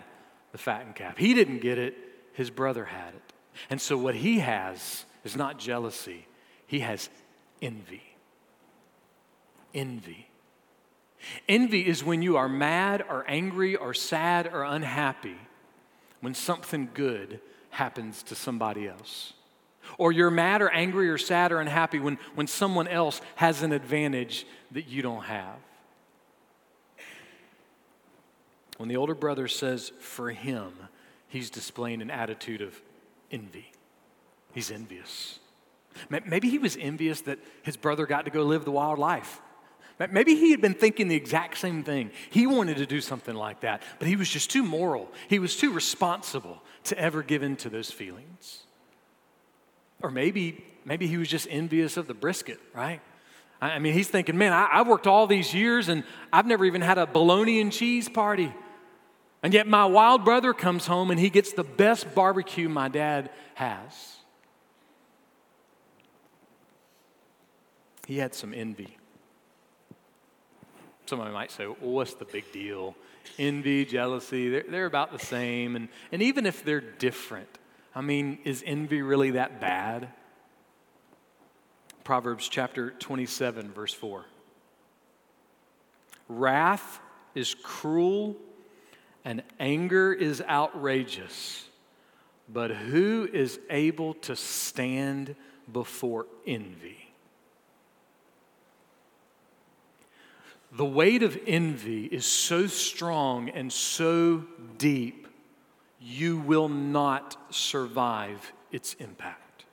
the 0.53 0.59
fattened 0.59 0.95
calf. 0.95 1.17
He 1.17 1.35
didn't 1.35 1.61
get 1.61 1.79
it, 1.79 1.97
his 2.33 2.51
brother 2.51 2.87
had 2.87 3.15
it. 3.15 3.33
And 3.71 3.81
so, 3.81 3.97
what 3.99 4.15
he 4.15 4.39
has 4.39 5.05
is 5.25 5.37
not 5.37 5.59
jealousy, 5.59 6.27
he 6.67 6.81
has 6.81 7.09
envy. 7.61 8.03
Envy. 9.75 10.29
Envy 11.49 11.87
is 11.87 12.05
when 12.05 12.23
you 12.23 12.37
are 12.37 12.49
mad 12.49 13.05
or 13.09 13.25
angry 13.29 13.75
or 13.77 13.93
sad 13.93 14.47
or 14.53 14.63
unhappy 14.63 15.37
when 16.21 16.35
something 16.35 16.89
good 16.95 17.41
happens 17.71 18.23
to 18.25 18.35
somebody 18.35 18.89
else. 18.89 19.35
Or 19.97 20.13
you're 20.13 20.31
mad 20.31 20.61
or 20.63 20.69
angry 20.71 21.09
or 21.09 21.19
sad 21.19 21.53
or 21.53 21.61
unhappy 21.61 21.99
when, 21.99 22.19
when 22.35 22.47
someone 22.47 22.89
else 22.89 23.21
has 23.37 23.63
an 23.63 23.73
advantage 23.73 24.47
that 24.73 24.89
you 24.89 25.03
don't 25.03 25.25
have. 25.25 25.57
When 28.77 28.89
the 28.89 28.97
older 28.97 29.15
brother 29.15 29.49
says, 29.49 29.93
for 30.01 30.31
him, 30.31 30.73
he's 31.29 31.51
displaying 31.51 32.03
an 32.03 32.11
attitude 32.11 32.61
of 32.63 32.81
envy. 33.31 33.73
He's 34.53 34.71
envious. 34.71 35.41
Maybe 36.09 36.49
he 36.49 36.59
was 36.59 36.77
envious 36.81 37.23
that 37.23 37.39
his 37.63 37.77
brother 37.77 38.07
got 38.07 38.25
to 38.27 38.31
go 38.31 38.45
live 38.45 38.65
the 38.65 38.71
wild 38.71 38.99
life. 38.99 39.41
Maybe 40.13 40.37
he 40.37 40.53
had 40.53 40.61
been 40.61 40.75
thinking 40.75 41.09
the 41.09 41.17
exact 41.17 41.59
same 41.59 41.83
thing. 41.83 42.13
He 42.31 42.47
wanted 42.47 42.77
to 42.77 42.87
do 42.87 43.01
something 43.01 43.35
like 43.35 43.61
that, 43.61 43.83
but 43.99 44.07
he 44.07 44.15
was 44.15 44.29
just 44.29 44.49
too 44.49 44.63
moral. 44.63 45.11
He 45.27 45.41
was 45.41 45.57
too 45.57 45.73
responsible 45.73 46.63
to 46.85 46.97
ever 46.97 47.25
give 47.25 47.43
in 47.43 47.57
to 47.57 47.69
those 47.69 47.91
feelings. 47.91 48.61
Or 50.03 50.11
maybe, 50.11 50.65
maybe 50.85 51.07
he 51.07 51.17
was 51.17 51.29
just 51.29 51.47
envious 51.51 51.97
of 51.97 52.07
the 52.07 52.15
brisket, 52.15 52.61
right? 52.75 53.01
I 53.61 53.79
mean, 53.81 53.93
he's 53.93 54.09
thinking, 54.09 54.39
man, 54.39 54.53
I, 54.53 54.69
have 54.77 54.87
worked 54.87 55.07
all 55.07 55.27
these 55.27 55.53
years 55.53 55.89
and 55.89 56.05
I've 56.33 56.47
never 56.47 56.65
even 56.65 56.81
had 56.81 56.97
a 56.97 57.07
bologna 57.07 57.61
and 57.61 57.73
cheese 57.73 58.09
party. 58.09 58.53
And 59.43 59.53
yet 59.53 59.67
my 59.67 59.85
wild 59.85 60.25
brother 60.25 60.53
comes 60.53 60.87
home 60.87 61.11
and 61.11 61.19
he 61.19 61.31
gets 61.31 61.53
the 61.53 61.65
best 61.65 62.15
barbecue 62.15 62.69
my 62.69 62.89
dad 62.89 63.31
has. 63.55 64.17
He 68.07 68.19
had 68.19 68.35
some 68.35 68.55
envy. 68.55 68.97
somebody 71.07 71.33
might 71.33 71.51
say, 71.51 71.67
well, 71.67 71.77
what's 71.81 72.15
the 72.15 72.25
big 72.25 72.51
deal? 72.53 72.95
Envy, 73.39 73.85
jealousy, 73.85 74.49
they're, 74.49 74.65
they're 74.69 74.87
about 74.87 75.13
the 75.13 75.19
same. 75.19 75.77
And, 75.77 75.89
and 76.11 76.23
even 76.23 76.47
if 76.47 76.65
they're 76.65 76.81
different, 76.81 77.58
I 77.99 78.01
mean, 78.01 78.39
is 78.45 78.63
envy 78.65 79.03
really 79.03 79.33
that 79.33 79.61
bad? 79.61 80.11
Proverbs 82.05 82.49
chapter 82.49 82.93
27, 82.93 83.73
verse 83.73 83.93
4. 83.93 84.25
Wrath 86.29 87.01
is 87.35 87.57
cruel 87.61 88.37
and 89.25 89.43
anger 89.59 90.13
is 90.13 90.41
outrageous, 90.41 91.67
but 92.49 92.71
who 92.71 93.29
is 93.33 93.59
able 93.69 94.15
to 94.15 94.37
stand 94.37 95.35
before 95.73 96.27
envy? 96.47 97.11
The 100.71 100.85
weight 100.85 101.25
of 101.25 101.37
envy 101.49 102.05
is 102.05 102.25
so 102.25 102.69
strong 102.69 103.49
and 103.49 103.73
so 103.73 104.45
deep, 104.77 105.28
you 106.01 106.39
will 106.39 106.69
not 106.69 107.37
survive 107.51 108.53
its 108.71 108.95
impact. 108.95 109.65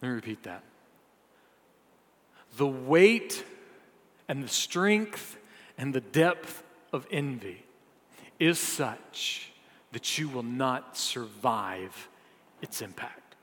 Let 0.00 0.08
me 0.08 0.14
repeat 0.14 0.42
that. 0.44 0.62
The 2.56 2.66
weight 2.66 3.44
and 4.28 4.42
the 4.42 4.48
strength 4.48 5.36
and 5.76 5.94
the 5.94 6.00
depth 6.00 6.62
of 6.92 7.06
envy 7.10 7.64
is 8.38 8.58
such 8.58 9.52
that 9.92 10.18
you 10.18 10.28
will 10.28 10.42
not 10.42 10.96
survive 10.96 12.08
its 12.62 12.82
impact. 12.82 13.36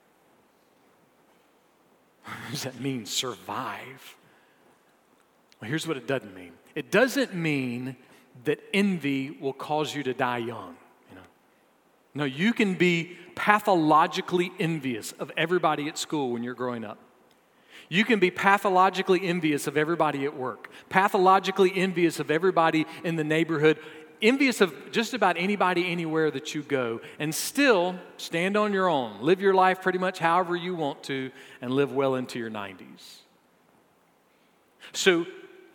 What 2.25 2.51
does 2.51 2.63
that 2.63 2.79
mean, 2.79 3.05
survive? 3.05 4.15
Well, 5.60 5.70
here's 5.70 5.88
what 5.88 5.98
it 5.98 6.08
doesn't 6.08 6.36
mean 6.36 6.53
it 6.75 6.91
doesn't 6.91 7.34
mean 7.34 7.96
that 8.46 8.60
envy 8.74 9.29
will 9.29 9.53
cause 9.53 9.93
you 9.93 10.03
to 10.03 10.13
die 10.13 10.39
young. 10.39 10.75
No, 12.15 12.25
you 12.25 12.53
can 12.53 12.75
be 12.75 13.17
pathologically 13.36 14.51
envious 14.60 15.12
of 15.13 15.32
everybody 15.36 15.88
at 15.88 15.98
school 15.98 16.32
when 16.32 16.43
you're 16.43 16.53
growing 16.53 16.84
up. 16.84 17.00
You 17.89 18.05
can 18.05 18.20
be 18.20 18.32
pathologically 18.32 19.25
envious 19.27 19.67
of 19.67 19.77
everybody 19.77 20.25
at 20.25 20.36
work, 20.36 20.70
pathologically 20.89 21.72
envious 21.75 22.20
of 22.20 22.32
everybody 22.32 22.86
in 23.03 23.15
the 23.15 23.24
neighborhood, 23.24 23.77
envious 24.22 24.62
of 24.62 24.74
just 24.91 25.13
about 25.13 25.38
anybody 25.38 25.91
anywhere 25.91 26.32
that 26.32 26.55
you 26.55 26.63
go, 26.63 27.01
and 27.20 27.34
still 27.34 27.96
stand 28.17 28.55
on 28.55 28.74
your 28.74 28.88
own. 28.88 29.22
Live 29.22 29.41
your 29.41 29.53
life 29.53 29.82
pretty 29.82 30.00
much 30.00 30.20
however 30.20 30.55
you 30.55 30.75
want 30.75 31.03
to, 31.03 31.29
and 31.62 31.72
live 31.72 31.91
well 31.91 32.15
into 32.15 32.39
your 32.39 32.50
90s. 32.50 33.20
So, 34.91 35.25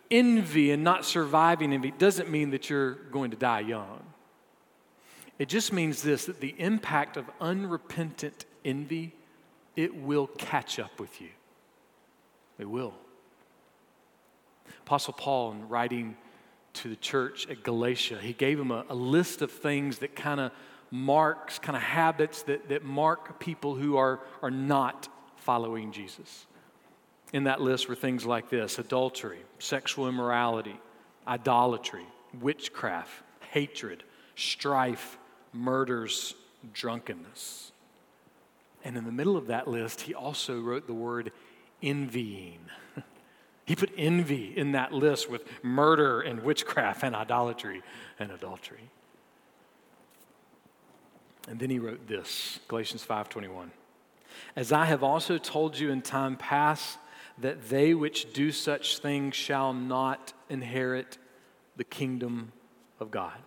envy 0.09 0.71
and 0.71 0.83
not 0.83 1.05
surviving 1.05 1.73
envy 1.73 1.91
doesn't 1.91 2.29
mean 2.29 2.51
that 2.51 2.69
you're 2.69 2.95
going 3.11 3.31
to 3.31 3.37
die 3.37 3.59
young. 3.59 4.08
It 5.39 5.47
just 5.47 5.71
means 5.71 6.03
this 6.03 6.25
that 6.25 6.41
the 6.41 6.53
impact 6.57 7.17
of 7.17 7.25
unrepentant 7.39 8.45
envy, 8.65 9.13
it 9.75 9.95
will 9.95 10.27
catch 10.27 10.77
up 10.77 10.99
with 10.99 11.21
you. 11.21 11.29
It 12.59 12.69
will. 12.69 12.93
Apostle 14.81 15.13
Paul, 15.13 15.53
in 15.53 15.69
writing 15.69 16.17
to 16.73 16.89
the 16.89 16.95
church 16.97 17.47
at 17.49 17.63
Galatia, 17.63 18.19
he 18.21 18.33
gave 18.33 18.57
them 18.57 18.71
a, 18.71 18.85
a 18.89 18.95
list 18.95 19.41
of 19.41 19.51
things 19.51 19.99
that 19.99 20.15
kind 20.15 20.41
of 20.41 20.51
marks, 20.91 21.57
kind 21.57 21.75
of 21.75 21.83
habits 21.83 22.43
that, 22.43 22.69
that 22.69 22.83
mark 22.83 23.39
people 23.39 23.75
who 23.75 23.97
are, 23.97 24.19
are 24.41 24.51
not 24.51 25.07
following 25.37 25.91
Jesus. 25.91 26.45
In 27.31 27.45
that 27.45 27.61
list 27.61 27.87
were 27.87 27.95
things 27.95 28.25
like 28.25 28.49
this 28.49 28.79
adultery, 28.79 29.39
sexual 29.59 30.09
immorality, 30.09 30.75
idolatry, 31.27 32.05
witchcraft, 32.41 33.11
hatred, 33.51 34.03
strife, 34.35 35.18
murders, 35.53 36.35
drunkenness. 36.73 37.71
And 38.83 38.97
in 38.97 39.05
the 39.05 39.11
middle 39.11 39.37
of 39.37 39.47
that 39.47 39.67
list, 39.67 40.01
he 40.01 40.13
also 40.13 40.59
wrote 40.59 40.87
the 40.87 40.93
word 40.93 41.31
envying. 41.81 42.59
he 43.65 43.75
put 43.75 43.91
envy 43.97 44.57
in 44.57 44.71
that 44.73 44.93
list 44.93 45.29
with 45.29 45.43
murder 45.63 46.21
and 46.21 46.43
witchcraft 46.43 47.03
and 47.03 47.15
idolatry 47.15 47.81
and 48.19 48.31
adultery. 48.31 48.89
And 51.47 51.59
then 51.59 51.69
he 51.69 51.79
wrote 51.79 52.07
this, 52.07 52.59
Galatians 52.67 53.03
5:21. 53.05 53.71
As 54.55 54.71
I 54.71 54.85
have 54.85 55.03
also 55.03 55.37
told 55.37 55.77
you 55.77 55.89
in 55.89 56.01
time 56.01 56.37
past, 56.37 56.99
that 57.39 57.69
they 57.69 57.93
which 57.93 58.33
do 58.33 58.51
such 58.51 58.99
things 58.99 59.35
shall 59.35 59.73
not 59.73 60.33
inherit 60.49 61.17
the 61.77 61.83
kingdom 61.83 62.51
of 62.99 63.11
God. 63.11 63.37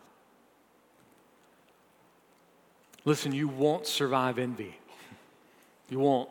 Listen, 3.05 3.33
you 3.33 3.49
won't 3.49 3.87
survive 3.87 4.39
envy. 4.39 4.77
You 5.89 5.99
won't. 5.99 6.29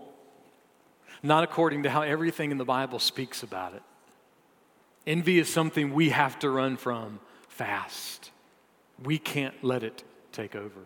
Not 1.21 1.43
according 1.43 1.83
to 1.83 1.89
how 1.89 2.01
everything 2.01 2.51
in 2.51 2.57
the 2.57 2.65
Bible 2.65 2.99
speaks 2.99 3.43
about 3.43 3.73
it. 3.73 3.83
Envy 5.05 5.39
is 5.39 5.49
something 5.49 5.93
we 5.93 6.09
have 6.09 6.39
to 6.39 6.49
run 6.49 6.77
from 6.77 7.19
fast. 7.47 8.31
We 9.03 9.17
can't 9.17 9.55
let 9.63 9.83
it 9.83 10.03
take 10.31 10.55
over. 10.55 10.81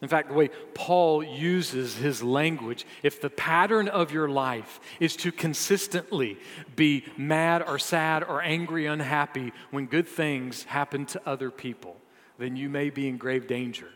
In 0.00 0.08
fact, 0.08 0.28
the 0.28 0.34
way 0.34 0.50
Paul 0.74 1.22
uses 1.22 1.96
his 1.96 2.24
language, 2.24 2.84
if 3.04 3.20
the 3.20 3.30
pattern 3.30 3.86
of 3.86 4.10
your 4.10 4.28
life 4.28 4.80
is 4.98 5.14
to 5.16 5.30
consistently 5.30 6.38
be 6.74 7.04
mad 7.16 7.62
or 7.62 7.78
sad 7.78 8.24
or 8.24 8.42
angry, 8.42 8.86
unhappy 8.86 9.52
when 9.70 9.86
good 9.86 10.08
things 10.08 10.64
happen 10.64 11.06
to 11.06 11.22
other 11.24 11.52
people, 11.52 11.96
then 12.36 12.56
you 12.56 12.68
may 12.68 12.90
be 12.90 13.06
in 13.06 13.16
grave 13.16 13.46
danger. 13.46 13.90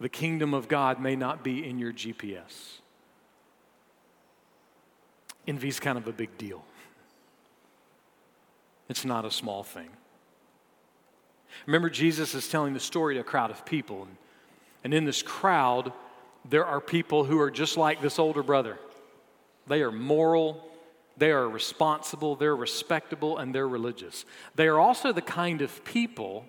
The 0.00 0.08
kingdom 0.08 0.54
of 0.54 0.68
God 0.68 1.00
may 1.00 1.16
not 1.16 1.42
be 1.42 1.68
in 1.68 1.78
your 1.78 1.92
GPS. 1.92 2.78
Envy 5.46 5.68
is 5.68 5.80
kind 5.80 5.98
of 5.98 6.06
a 6.06 6.12
big 6.12 6.36
deal, 6.38 6.64
it's 8.88 9.04
not 9.04 9.24
a 9.24 9.30
small 9.30 9.62
thing. 9.62 9.88
Remember, 11.66 11.90
Jesus 11.90 12.34
is 12.34 12.48
telling 12.48 12.74
the 12.74 12.80
story 12.80 13.14
to 13.14 13.20
a 13.20 13.24
crowd 13.24 13.50
of 13.50 13.64
people. 13.64 14.02
And 14.02 14.16
and 14.84 14.94
in 14.94 15.04
this 15.04 15.22
crowd, 15.22 15.92
there 16.48 16.64
are 16.64 16.80
people 16.80 17.24
who 17.24 17.40
are 17.40 17.50
just 17.50 17.76
like 17.76 18.00
this 18.00 18.18
older 18.18 18.42
brother. 18.42 18.78
They 19.66 19.82
are 19.82 19.92
moral, 19.92 20.64
they 21.16 21.30
are 21.30 21.48
responsible, 21.48 22.36
they're 22.36 22.56
respectable, 22.56 23.38
and 23.38 23.54
they're 23.54 23.68
religious. 23.68 24.24
They 24.54 24.66
are 24.66 24.78
also 24.78 25.12
the 25.12 25.22
kind 25.22 25.62
of 25.62 25.84
people 25.84 26.46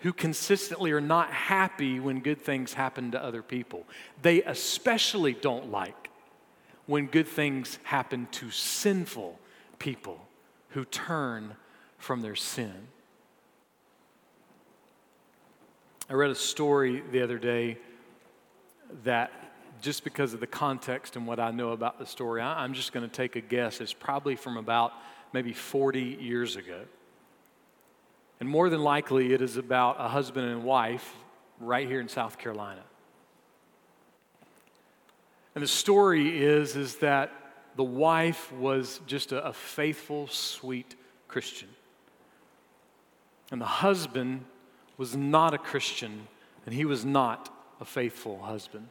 who 0.00 0.12
consistently 0.12 0.92
are 0.92 1.00
not 1.00 1.30
happy 1.30 1.98
when 1.98 2.20
good 2.20 2.40
things 2.40 2.74
happen 2.74 3.10
to 3.10 3.22
other 3.22 3.42
people. 3.42 3.84
They 4.22 4.42
especially 4.42 5.32
don't 5.32 5.70
like 5.70 6.10
when 6.86 7.06
good 7.06 7.26
things 7.26 7.78
happen 7.82 8.28
to 8.32 8.50
sinful 8.50 9.38
people 9.78 10.20
who 10.70 10.84
turn 10.84 11.54
from 11.98 12.22
their 12.22 12.36
sin. 12.36 12.88
I 16.08 16.14
read 16.14 16.30
a 16.30 16.34
story 16.34 17.02
the 17.12 17.22
other 17.22 17.38
day 17.38 17.78
that 19.04 19.30
just 19.82 20.04
because 20.04 20.32
of 20.32 20.40
the 20.40 20.46
context 20.46 21.16
and 21.16 21.26
what 21.26 21.38
I 21.38 21.50
know 21.50 21.70
about 21.70 21.98
the 21.98 22.06
story, 22.06 22.40
I'm 22.40 22.72
just 22.72 22.92
going 22.92 23.08
to 23.08 23.14
take 23.14 23.36
a 23.36 23.40
guess. 23.40 23.80
It's 23.80 23.92
probably 23.92 24.34
from 24.34 24.56
about 24.56 24.92
maybe 25.32 25.52
40 25.52 26.18
years 26.20 26.56
ago. 26.56 26.80
And 28.40 28.48
more 28.48 28.70
than 28.70 28.82
likely, 28.82 29.32
it 29.32 29.42
is 29.42 29.56
about 29.56 29.96
a 29.98 30.08
husband 30.08 30.48
and 30.48 30.64
wife 30.64 31.14
right 31.60 31.86
here 31.86 32.00
in 32.00 32.08
South 32.08 32.38
Carolina. 32.38 32.82
And 35.54 35.62
the 35.62 35.68
story 35.68 36.44
is, 36.44 36.76
is 36.76 36.96
that 36.96 37.32
the 37.76 37.84
wife 37.84 38.52
was 38.52 39.00
just 39.06 39.32
a, 39.32 39.44
a 39.44 39.52
faithful, 39.52 40.28
sweet 40.28 40.94
Christian. 41.26 41.68
And 43.50 43.60
the 43.60 43.66
husband 43.66 44.44
was 44.96 45.16
not 45.16 45.54
a 45.54 45.58
Christian 45.58 46.28
and 46.66 46.74
he 46.74 46.84
was 46.84 47.04
not 47.04 47.48
a 47.80 47.84
faithful 47.84 48.40
husband. 48.40 48.88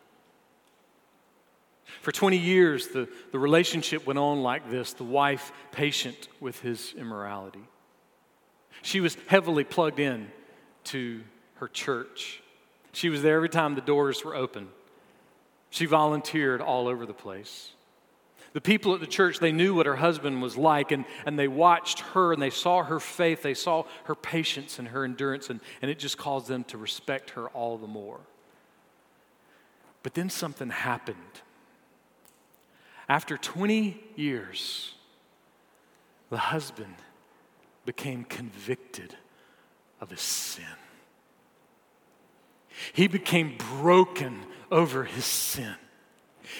For 2.01 2.11
20 2.11 2.37
years, 2.37 2.87
the, 2.87 3.07
the 3.31 3.39
relationship 3.39 4.05
went 4.05 4.19
on 4.19 4.41
like 4.41 4.69
this 4.69 4.93
the 4.93 5.03
wife 5.03 5.51
patient 5.71 6.27
with 6.39 6.59
his 6.61 6.93
immorality. 6.97 7.63
She 8.87 9.01
was 9.01 9.17
heavily 9.27 9.65
plugged 9.65 9.99
in 9.99 10.31
to 10.85 11.21
her 11.55 11.67
church. 11.67 12.41
She 12.93 13.09
was 13.09 13.21
there 13.21 13.35
every 13.35 13.49
time 13.49 13.75
the 13.75 13.81
doors 13.81 14.23
were 14.23 14.33
open. 14.33 14.69
She 15.71 15.85
volunteered 15.85 16.61
all 16.61 16.87
over 16.87 17.05
the 17.05 17.13
place. 17.13 17.71
The 18.53 18.61
people 18.61 18.93
at 18.93 19.01
the 19.01 19.05
church, 19.05 19.39
they 19.39 19.51
knew 19.51 19.75
what 19.75 19.87
her 19.87 19.97
husband 19.97 20.41
was 20.41 20.55
like, 20.55 20.93
and, 20.93 21.03
and 21.25 21.37
they 21.37 21.49
watched 21.49 21.99
her 21.99 22.31
and 22.31 22.41
they 22.41 22.49
saw 22.49 22.81
her 22.81 23.01
faith, 23.01 23.41
they 23.41 23.53
saw 23.53 23.83
her 24.05 24.15
patience 24.15 24.79
and 24.79 24.87
her 24.87 25.03
endurance, 25.03 25.49
and, 25.49 25.59
and 25.81 25.91
it 25.91 25.99
just 25.99 26.17
caused 26.17 26.47
them 26.47 26.63
to 26.63 26.77
respect 26.77 27.31
her 27.31 27.49
all 27.49 27.77
the 27.77 27.87
more. 27.87 28.21
But 30.01 30.13
then 30.13 30.29
something 30.29 30.69
happened. 30.69 31.41
After 33.09 33.35
20 33.35 34.01
years, 34.15 34.93
the 36.29 36.37
husband 36.37 36.95
became 37.87 38.25
convicted 38.25 39.15
of 40.01 40.11
his 40.11 40.21
sin. 40.21 40.65
He 42.91 43.07
became 43.07 43.57
broken 43.79 44.45
over 44.69 45.05
his 45.05 45.25
sin. 45.25 45.73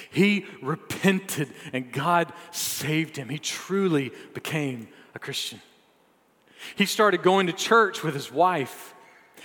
He 0.10 0.46
repented 0.62 1.50
and 1.74 1.92
God 1.92 2.32
saved 2.52 3.18
him. 3.18 3.28
He 3.28 3.40
truly 3.40 4.12
became 4.34 4.88
a 5.14 5.20
Christian. 5.20 5.62
He 6.78 6.86
started 6.86 7.22
going 7.22 7.48
to 7.48 7.54
church 7.54 8.04
with 8.04 8.14
his 8.14 8.32
wife. 8.32 8.96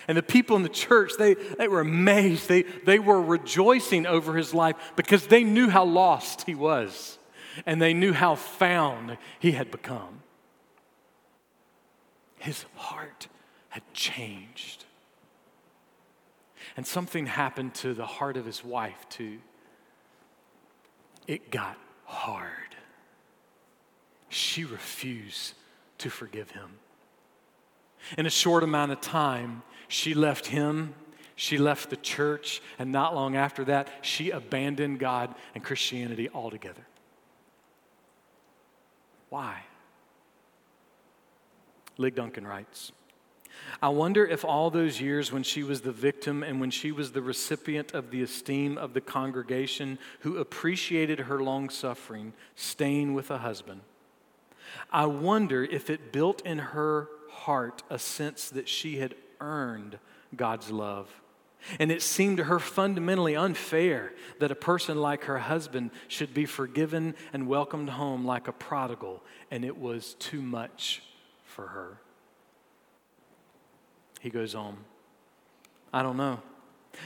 And 0.07 0.16
the 0.16 0.23
people 0.23 0.57
in 0.57 0.62
the 0.62 0.68
church, 0.68 1.12
they, 1.18 1.35
they 1.35 1.66
were 1.66 1.81
amazed. 1.81 2.49
They, 2.49 2.62
they 2.62 3.01
were 3.01 3.21
rejoicing 3.21 4.07
over 4.07 4.37
his 4.37 4.55
life 4.55 4.77
because 4.95 5.27
they 5.27 5.42
knew 5.42 5.68
how 5.68 5.85
lost 5.85 6.42
he 6.42 6.55
was 6.55 7.18
and 7.66 7.83
they 7.83 7.92
knew 7.92 8.12
how 8.12 8.37
found 8.37 9.18
he 9.40 9.53
had 9.53 9.73
become. 9.73 10.21
His 12.42 12.64
heart 12.74 13.28
had 13.68 13.85
changed. 13.94 14.85
And 16.76 16.85
something 16.85 17.26
happened 17.26 17.72
to 17.76 17.94
the 17.94 18.05
heart 18.05 18.37
of 18.37 18.44
his 18.44 18.64
wife, 18.64 19.07
too. 19.09 19.38
It 21.28 21.52
got 21.52 21.78
hard. 22.05 22.74
She 24.28 24.64
refused 24.64 25.55
to 25.98 26.11
forgive 26.11 26.50
him. 26.50 26.81
In 28.18 28.26
a 28.26 28.31
short 28.31 28.64
amount 28.64 28.90
of 28.90 29.00
time, 29.00 29.62
she 29.87 30.12
left 30.12 30.46
him, 30.46 30.94
she 31.37 31.59
left 31.59 31.90
the 31.90 31.96
church, 31.96 32.61
and 32.76 32.90
not 32.90 33.14
long 33.14 33.37
after 33.37 33.64
that, 33.66 33.88
she 34.00 34.31
abandoned 34.31 34.98
God 34.98 35.33
and 35.55 35.62
Christianity 35.62 36.28
altogether. 36.35 36.85
Why? 39.28 39.62
Lig 41.98 42.14
Duncan 42.14 42.46
writes 42.46 42.92
I 43.81 43.88
wonder 43.88 44.24
if 44.24 44.44
all 44.44 44.70
those 44.70 45.00
years 45.00 45.33
when 45.33 45.42
she 45.42 45.62
was 45.62 45.83
the 45.83 45.92
victim 45.92 46.42
and 46.42 46.61
when 46.61 46.70
she 46.70 46.92
was 46.92 47.12
the 47.12 47.22
recipient 47.22 47.92
of 47.92 48.11
the 48.11 48.22
esteem 48.22 48.78
of 48.78 48.94
the 48.94 49.00
congregation 49.00 49.98
who 50.20 50.38
appreciated 50.38 51.20
her 51.20 51.42
long 51.42 51.68
suffering, 51.68 52.33
staying 52.55 53.14
with 53.14 53.31
a 53.31 53.38
husband, 53.38 53.83
I 54.90 55.07
wonder 55.07 55.64
if 55.64 55.90
it 55.90 56.12
built 56.12 56.40
in 56.42 56.59
her 56.59 57.09
heart 57.31 57.83
a 57.90 57.98
sense 57.98 58.50
that 58.50 58.68
she 58.68 58.98
had 58.98 59.14
earned 59.40 59.98
God's 60.35 60.70
love. 60.70 61.09
And 61.78 61.92
it 61.92 62.02
seemed 62.02 62.38
to 62.38 62.44
her 62.44 62.59
fundamentally 62.59 63.37
unfair 63.37 64.12
that 64.40 64.50
a 64.50 64.57
person 64.57 64.98
like 65.00 65.24
her 65.24 65.38
husband 65.38 65.90
should 66.09 66.35
be 66.35 66.44
forgiven 66.44 67.14
and 67.33 67.46
welcomed 67.46 67.90
home 67.90 68.24
like 68.24 68.48
a 68.48 68.52
prodigal, 68.52 69.22
and 69.50 69.64
it 69.64 69.76
was 69.76 70.14
too 70.14 70.42
much 70.42 71.02
for 71.52 71.68
her. 71.68 71.98
He 74.20 74.30
goes 74.30 74.54
on. 74.54 74.76
I 75.92 76.02
don't 76.02 76.16
know. 76.16 76.40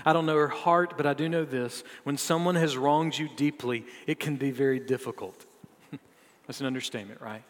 I 0.05 0.13
don't 0.13 0.27
know 0.27 0.37
her 0.37 0.49
heart, 0.49 0.95
but 0.97 1.07
I 1.07 1.15
do 1.15 1.29
know 1.29 1.45
this. 1.45 1.85
When 2.05 2.17
someone 2.17 2.55
has 2.57 2.77
wronged 2.77 3.17
you 3.17 3.29
deeply, 3.37 3.85
it 4.07 4.19
can 4.21 4.37
be 4.37 4.51
very 4.51 4.81
difficult. 4.81 5.47
That's 6.47 6.61
an 6.61 6.67
understatement, 6.67 7.21
right? 7.21 7.43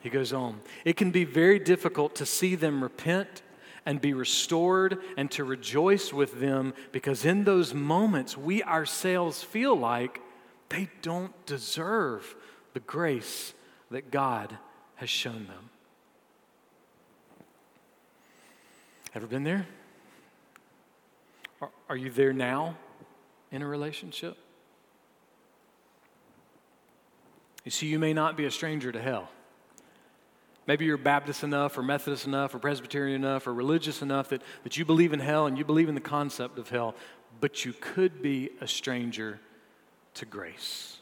He 0.00 0.10
goes 0.10 0.32
on. 0.32 0.60
It 0.84 0.96
can 0.96 1.10
be 1.10 1.24
very 1.24 1.58
difficult 1.58 2.14
to 2.16 2.26
see 2.26 2.54
them 2.54 2.82
repent 2.82 3.42
and 3.86 4.00
be 4.00 4.12
restored 4.14 4.98
and 5.16 5.30
to 5.32 5.44
rejoice 5.44 6.12
with 6.12 6.40
them 6.40 6.74
because 6.92 7.24
in 7.24 7.44
those 7.44 7.74
moments 7.74 8.36
we 8.36 8.62
ourselves 8.62 9.42
feel 9.42 9.76
like 9.76 10.20
they 10.68 10.88
don't 11.02 11.34
deserve 11.46 12.34
the 12.72 12.80
grace 12.80 13.52
that 13.90 14.10
God 14.10 14.56
has 15.00 15.08
shown 15.08 15.46
them. 15.46 15.70
Ever 19.14 19.26
been 19.26 19.44
there? 19.44 19.66
Are, 21.62 21.70
are 21.88 21.96
you 21.96 22.10
there 22.10 22.34
now 22.34 22.76
in 23.50 23.62
a 23.62 23.66
relationship? 23.66 24.36
You 27.64 27.70
see, 27.70 27.86
you 27.86 27.98
may 27.98 28.12
not 28.12 28.36
be 28.36 28.44
a 28.44 28.50
stranger 28.50 28.92
to 28.92 29.00
hell. 29.00 29.30
Maybe 30.66 30.84
you're 30.84 30.98
Baptist 30.98 31.44
enough, 31.44 31.78
or 31.78 31.82
Methodist 31.82 32.26
enough, 32.26 32.54
or 32.54 32.58
Presbyterian 32.58 33.24
enough, 33.24 33.46
or 33.46 33.54
religious 33.54 34.02
enough 34.02 34.28
that, 34.28 34.42
that 34.64 34.76
you 34.76 34.84
believe 34.84 35.14
in 35.14 35.20
hell 35.20 35.46
and 35.46 35.56
you 35.56 35.64
believe 35.64 35.88
in 35.88 35.94
the 35.94 36.00
concept 36.02 36.58
of 36.58 36.68
hell, 36.68 36.94
but 37.40 37.64
you 37.64 37.72
could 37.72 38.20
be 38.20 38.50
a 38.60 38.68
stranger 38.68 39.40
to 40.12 40.26
grace. 40.26 40.98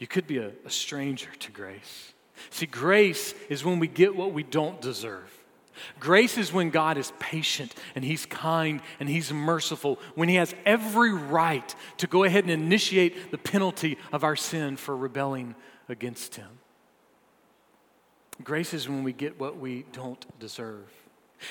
You 0.00 0.08
could 0.08 0.26
be 0.26 0.38
a, 0.38 0.50
a 0.66 0.70
stranger 0.70 1.30
to 1.38 1.52
grace. 1.52 2.12
See, 2.48 2.66
grace 2.66 3.34
is 3.48 3.64
when 3.64 3.78
we 3.78 3.86
get 3.86 4.16
what 4.16 4.32
we 4.32 4.42
don't 4.42 4.80
deserve. 4.80 5.30
Grace 5.98 6.36
is 6.36 6.52
when 6.52 6.70
God 6.70 6.98
is 6.98 7.12
patient 7.18 7.74
and 7.94 8.04
He's 8.04 8.26
kind 8.26 8.80
and 8.98 9.08
He's 9.08 9.32
merciful, 9.32 9.98
when 10.14 10.28
He 10.28 10.36
has 10.36 10.54
every 10.64 11.12
right 11.12 11.74
to 11.98 12.06
go 12.06 12.24
ahead 12.24 12.44
and 12.44 12.52
initiate 12.52 13.30
the 13.30 13.38
penalty 13.38 13.98
of 14.12 14.24
our 14.24 14.36
sin 14.36 14.76
for 14.76 14.96
rebelling 14.96 15.54
against 15.88 16.36
Him. 16.36 16.48
Grace 18.42 18.72
is 18.72 18.88
when 18.88 19.04
we 19.04 19.12
get 19.12 19.38
what 19.38 19.58
we 19.58 19.84
don't 19.92 20.24
deserve. 20.38 20.88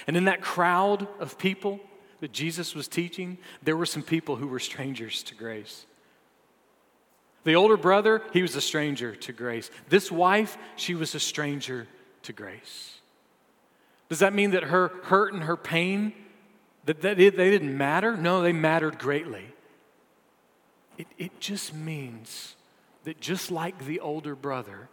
And 0.07 0.17
in 0.17 0.25
that 0.25 0.41
crowd 0.41 1.07
of 1.19 1.37
people 1.37 1.79
that 2.19 2.31
Jesus 2.31 2.75
was 2.75 2.87
teaching, 2.87 3.37
there 3.63 3.77
were 3.77 3.85
some 3.85 4.03
people 4.03 4.35
who 4.35 4.47
were 4.47 4.59
strangers 4.59 5.23
to 5.23 5.35
grace. 5.35 5.85
The 7.49 7.55
older 7.55 7.77
brother, 7.77 8.21
he 8.31 8.43
was 8.43 8.55
a 8.55 8.61
stranger 8.61 9.15
to 9.15 9.33
grace. 9.33 9.71
This 9.87 10.11
wife, 10.11 10.55
she 10.75 10.93
was 10.93 11.15
a 11.15 11.19
stranger 11.19 11.87
to 12.21 12.31
grace. 12.31 12.99
Does 14.07 14.19
that 14.19 14.35
mean 14.35 14.51
that 14.51 14.65
her 14.65 14.89
hurt 15.05 15.33
and 15.33 15.41
her 15.41 15.57
pain, 15.57 16.13
that, 16.85 17.01
that 17.01 17.17
they 17.17 17.31
didn't 17.31 17.75
matter? 17.75 18.15
No, 18.15 18.43
they 18.43 18.53
mattered 18.53 18.99
greatly. 18.99 19.45
It, 20.99 21.07
it 21.17 21.39
just 21.39 21.73
means 21.73 22.55
that 23.03 23.19
just 23.19 23.49
like 23.49 23.83
the 23.83 23.99
older 23.99 24.35
brother, 24.35 24.87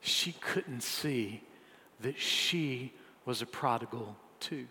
she 0.00 0.32
couldn't 0.40 0.84
see 0.84 1.42
that 2.00 2.18
she 2.18 2.94
was 3.26 3.42
a 3.42 3.46
prodigal 3.46 4.16
too. 4.40 4.68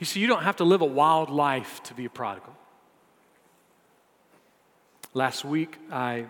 You 0.00 0.06
see, 0.06 0.18
you 0.18 0.26
don't 0.26 0.42
have 0.42 0.56
to 0.56 0.64
live 0.64 0.80
a 0.80 0.84
wild 0.84 1.30
life 1.30 1.80
to 1.84 1.94
be 1.94 2.06
a 2.06 2.10
prodigal. 2.10 2.56
Last 5.16 5.46
week, 5.46 5.78
I 5.90 6.26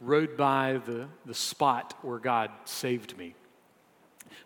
rode 0.00 0.34
by 0.38 0.80
the, 0.86 1.08
the 1.26 1.34
spot 1.34 1.92
where 2.00 2.18
God 2.18 2.50
saved 2.64 3.18
me. 3.18 3.34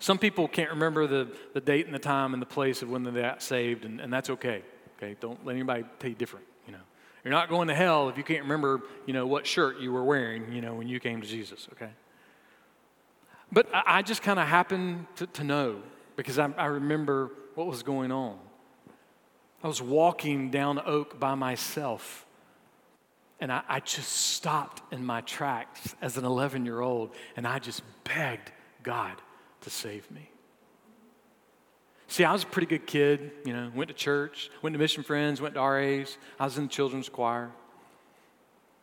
Some 0.00 0.18
people 0.18 0.48
can't 0.48 0.70
remember 0.70 1.06
the, 1.06 1.28
the 1.52 1.60
date 1.60 1.86
and 1.86 1.94
the 1.94 2.00
time 2.00 2.32
and 2.32 2.42
the 2.42 2.46
place 2.46 2.82
of 2.82 2.90
when 2.90 3.04
they 3.04 3.12
got 3.12 3.40
saved, 3.40 3.84
and, 3.84 4.00
and 4.00 4.12
that's 4.12 4.30
okay. 4.30 4.64
Okay, 4.96 5.14
don't 5.20 5.46
let 5.46 5.52
anybody 5.52 5.84
tell 6.00 6.10
you 6.10 6.16
different. 6.16 6.44
You 6.66 6.72
know, 6.72 6.80
you're 7.22 7.30
not 7.30 7.48
going 7.48 7.68
to 7.68 7.74
hell 7.76 8.08
if 8.08 8.18
you 8.18 8.24
can't 8.24 8.42
remember, 8.42 8.80
you 9.06 9.12
know, 9.12 9.28
what 9.28 9.46
shirt 9.46 9.78
you 9.78 9.92
were 9.92 10.02
wearing, 10.02 10.52
you 10.52 10.60
know, 10.60 10.74
when 10.74 10.88
you 10.88 10.98
came 10.98 11.20
to 11.20 11.28
Jesus. 11.28 11.68
Okay. 11.74 11.92
But 13.52 13.72
I, 13.72 13.82
I 13.86 14.02
just 14.02 14.22
kind 14.22 14.40
of 14.40 14.48
happened 14.48 15.06
to, 15.18 15.28
to, 15.28 15.44
know 15.44 15.80
because 16.16 16.36
I, 16.40 16.50
I 16.56 16.66
remember 16.66 17.30
what 17.54 17.68
was 17.68 17.84
going 17.84 18.10
on. 18.10 18.40
I 19.62 19.68
was 19.68 19.80
walking 19.80 20.50
down 20.50 20.82
Oak 20.84 21.20
by 21.20 21.36
myself. 21.36 22.23
And 23.40 23.52
I, 23.52 23.62
I, 23.68 23.80
just 23.80 24.10
stopped 24.10 24.80
in 24.92 25.04
my 25.04 25.20
tracks 25.22 25.94
as 26.00 26.16
an 26.16 26.24
11 26.24 26.64
year 26.64 26.80
old 26.80 27.10
and 27.36 27.46
I 27.46 27.58
just 27.58 27.82
begged 28.04 28.52
God 28.82 29.20
to 29.62 29.70
save 29.70 30.08
me. 30.10 30.30
See, 32.06 32.24
I 32.24 32.32
was 32.32 32.44
a 32.44 32.46
pretty 32.46 32.66
good 32.66 32.86
kid, 32.86 33.32
you 33.44 33.52
know, 33.52 33.72
went 33.74 33.88
to 33.88 33.94
church, 33.94 34.50
went 34.62 34.74
to 34.74 34.78
Mission 34.78 35.02
Friends, 35.02 35.40
went 35.40 35.54
to 35.54 35.60
RAs. 35.60 36.16
I 36.38 36.44
was 36.44 36.56
in 36.56 36.64
the 36.64 36.70
children's 36.70 37.08
choir. 37.08 37.50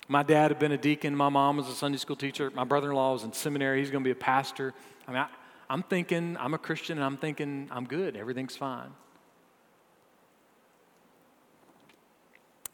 My 0.08 0.24
dad 0.24 0.52
had 0.52 0.60
been 0.60 0.74
a 0.74 0.78
deacon. 0.78 1.16
My 1.16 1.30
mom 1.30 1.56
was 1.56 1.70
a 1.70 1.74
Sunday 1.74 1.98
school 1.98 2.18
teacher. 2.18 2.52
My 2.52 2.66
brother 2.66 2.90
in 2.90 2.96
law 2.96 3.14
was 3.14 3.24
in 3.24 3.32
seminary. 3.32 3.80
He's 3.80 3.90
to 3.90 4.00
be 4.02 4.12
a 4.12 4.16
pastor. 4.16 4.74
I 5.08 5.12
mean, 5.12 5.22
I, 5.22 5.28
I'm 5.70 5.84
thinking 5.84 6.36
I'm 6.38 6.54
a 6.54 6.58
Christian 6.58 6.98
and 6.98 7.06
I'm 7.06 7.16
thinking 7.16 7.70
I'm 7.72 7.86
good. 7.86 8.18
Everything's 8.18 8.58
fine. 8.58 8.90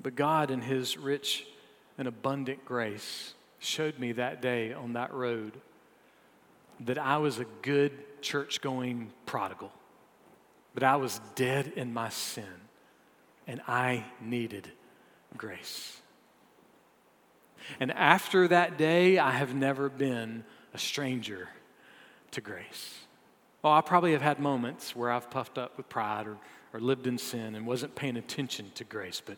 But 0.01 0.15
God, 0.15 0.49
in 0.49 0.61
His 0.61 0.97
rich 0.97 1.45
and 1.97 2.07
abundant 2.07 2.63
grace, 2.65 3.33
showed 3.59 3.97
me 3.99 4.11
that 4.13 4.41
day 4.41 4.73
on 4.73 4.93
that 4.93 5.13
road 5.13 5.53
that 6.81 6.97
I 6.97 7.17
was 7.17 7.39
a 7.39 7.45
good 7.61 8.21
church 8.21 8.61
going 8.61 9.11
prodigal, 9.25 9.71
but 10.73 10.83
I 10.83 10.95
was 10.95 11.19
dead 11.35 11.73
in 11.75 11.93
my 11.93 12.09
sin 12.09 12.45
and 13.47 13.61
I 13.67 14.05
needed 14.21 14.71
grace. 15.35 16.01
And 17.79 17.91
after 17.91 18.47
that 18.47 18.77
day, 18.77 19.17
I 19.17 19.31
have 19.31 19.53
never 19.53 19.89
been 19.89 20.43
a 20.73 20.77
stranger 20.77 21.49
to 22.31 22.41
grace. 22.41 22.99
Well, 23.61 23.73
I 23.73 23.81
probably 23.81 24.11
have 24.11 24.21
had 24.21 24.39
moments 24.39 24.95
where 24.95 25.11
I've 25.11 25.29
puffed 25.29 25.57
up 25.57 25.75
with 25.77 25.89
pride 25.89 26.27
or, 26.27 26.37
or 26.73 26.79
lived 26.79 27.07
in 27.07 27.17
sin 27.17 27.55
and 27.55 27.65
wasn't 27.65 27.95
paying 27.95 28.17
attention 28.17 28.71
to 28.75 28.83
grace, 28.83 29.21
but, 29.25 29.37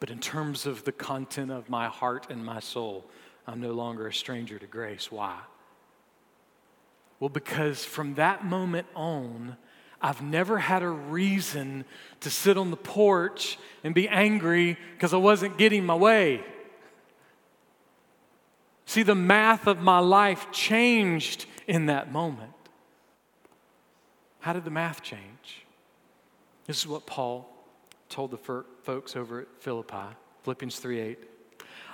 but 0.00 0.10
in 0.10 0.20
terms 0.20 0.66
of 0.66 0.84
the 0.84 0.92
content 0.92 1.50
of 1.50 1.68
my 1.68 1.88
heart 1.88 2.26
and 2.30 2.44
my 2.44 2.60
soul, 2.60 3.04
I'm 3.46 3.60
no 3.60 3.72
longer 3.72 4.06
a 4.06 4.14
stranger 4.14 4.58
to 4.58 4.66
grace. 4.66 5.10
Why? 5.10 5.38
Well, 7.18 7.30
because 7.30 7.84
from 7.84 8.14
that 8.14 8.44
moment 8.44 8.86
on, 8.94 9.56
I've 10.00 10.22
never 10.22 10.58
had 10.58 10.82
a 10.82 10.88
reason 10.88 11.84
to 12.20 12.30
sit 12.30 12.56
on 12.56 12.70
the 12.70 12.76
porch 12.76 13.58
and 13.82 13.94
be 13.94 14.08
angry 14.08 14.78
because 14.94 15.12
I 15.12 15.16
wasn't 15.16 15.58
getting 15.58 15.84
my 15.84 15.96
way. 15.96 16.44
See, 18.86 19.02
the 19.02 19.16
math 19.16 19.66
of 19.66 19.80
my 19.82 19.98
life 19.98 20.52
changed 20.52 21.46
in 21.66 21.86
that 21.86 22.12
moment. 22.12 22.52
How 24.40 24.52
did 24.52 24.64
the 24.64 24.70
math 24.70 25.02
change? 25.02 25.66
This 26.66 26.78
is 26.78 26.86
what 26.86 27.06
Paul 27.06 27.50
told 28.08 28.30
the 28.30 28.64
folks 28.82 29.16
over 29.16 29.40
at 29.42 29.48
Philippi, 29.60 30.16
Philippians 30.42 30.78
3 30.78 31.00
8. 31.00 31.18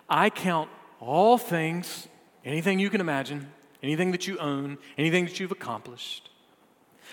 I 0.09 0.31
count 0.31 0.71
all 1.01 1.39
things, 1.39 2.09
anything 2.45 2.79
you 2.79 2.91
can 2.91 3.01
imagine, 3.01 3.51
anything 3.83 4.13
that 4.13 4.27
you 4.27 4.39
own, 4.39 4.79
anything 4.97 5.25
that 5.25 5.41
you've 5.41 5.53
accomplished. 5.53 6.31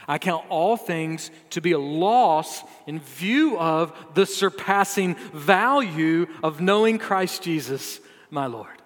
I 0.07 0.17
count 0.17 0.45
all 0.49 0.77
things 0.77 1.31
to 1.51 1.61
be 1.61 1.73
a 1.73 1.79
loss 1.79 2.63
in 2.87 2.99
view 2.99 3.57
of 3.59 3.93
the 4.13 4.25
surpassing 4.25 5.15
value 5.33 6.27
of 6.43 6.61
knowing 6.61 6.97
Christ 6.97 7.43
Jesus, 7.43 7.99
my 8.29 8.47
Lord. 8.47 8.81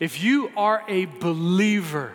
If 0.00 0.22
you 0.22 0.50
are 0.56 0.84
a 0.88 1.06
believer, 1.06 2.14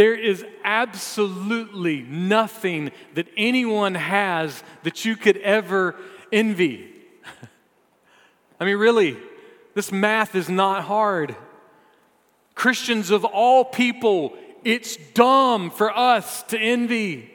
there 0.00 0.14
is 0.14 0.42
absolutely 0.64 2.00
nothing 2.00 2.90
that 3.12 3.26
anyone 3.36 3.94
has 3.94 4.62
that 4.82 5.04
you 5.04 5.14
could 5.14 5.36
ever 5.36 5.94
envy. 6.32 6.90
I 8.60 8.64
mean, 8.64 8.78
really, 8.78 9.18
this 9.74 9.92
math 9.92 10.34
is 10.34 10.48
not 10.48 10.84
hard. 10.84 11.36
Christians 12.54 13.10
of 13.10 13.26
all 13.26 13.62
people, 13.62 14.32
it's 14.64 14.96
dumb 15.12 15.70
for 15.70 15.94
us 15.94 16.44
to 16.44 16.58
envy 16.58 17.30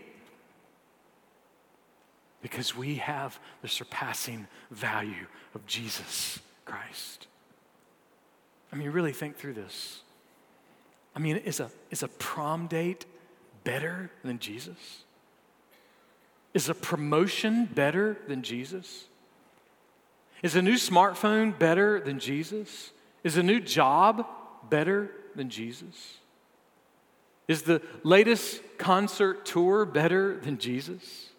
because 2.42 2.76
we 2.76 2.96
have 2.96 3.40
the 3.62 3.68
surpassing 3.68 4.48
value 4.72 5.28
of 5.54 5.64
Jesus 5.68 6.40
Christ. 6.66 7.28
I 8.74 8.76
mean, 8.76 8.90
really 8.90 9.14
think 9.14 9.38
through 9.38 9.54
this. 9.54 10.02
I 11.16 11.20
mean, 11.20 11.38
is 11.38 11.60
a, 11.60 11.72
is 11.92 12.04
a 12.04 12.08
prom 12.08 12.68
date 12.68 13.06
better 13.64 14.12
than 14.24 14.40
Jesus? 14.40 15.04
Is 16.54 16.70
a 16.70 16.74
promotion 16.74 17.66
better 17.66 18.18
than 18.28 18.42
Jesus? 18.42 19.06
Is 20.44 20.56
a 20.56 20.62
new 20.62 20.76
smartphone 20.76 21.58
better 21.58 22.00
than 22.00 22.20
Jesus? 22.20 22.92
Is 23.24 23.38
a 23.38 23.44
new 23.44 23.60
job 23.60 24.28
better 24.70 25.10
than 25.36 25.50
Jesus? 25.50 26.18
Is 27.48 27.64
the 27.64 27.82
latest 28.04 28.62
concert 28.78 29.46
tour 29.46 29.86
better 29.86 30.38
than 30.38 30.58
Jesus? 30.58 31.30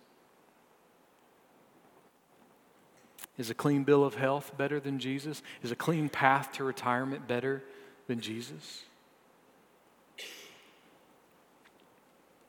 Is 3.38 3.50
a 3.50 3.54
clean 3.54 3.84
bill 3.84 4.04
of 4.04 4.14
health 4.14 4.56
better 4.56 4.80
than 4.80 4.98
Jesus? 4.98 5.42
Is 5.62 5.70
a 5.70 5.76
clean 5.76 6.08
path 6.08 6.52
to 6.52 6.64
retirement 6.64 7.28
better 7.28 7.62
than 8.06 8.20
Jesus? 8.20 8.84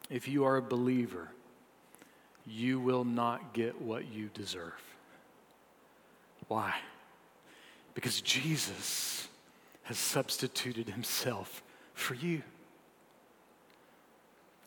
If 0.09 0.27
you 0.27 0.45
are 0.45 0.57
a 0.57 0.61
believer, 0.61 1.29
you 2.45 2.79
will 2.79 3.03
not 3.03 3.53
get 3.53 3.81
what 3.81 4.11
you 4.11 4.29
deserve. 4.33 4.81
Why? 6.47 6.73
Because 7.93 8.21
Jesus 8.21 9.27
has 9.83 9.97
substituted 9.97 10.89
himself 10.89 11.61
for 11.93 12.13
you 12.13 12.41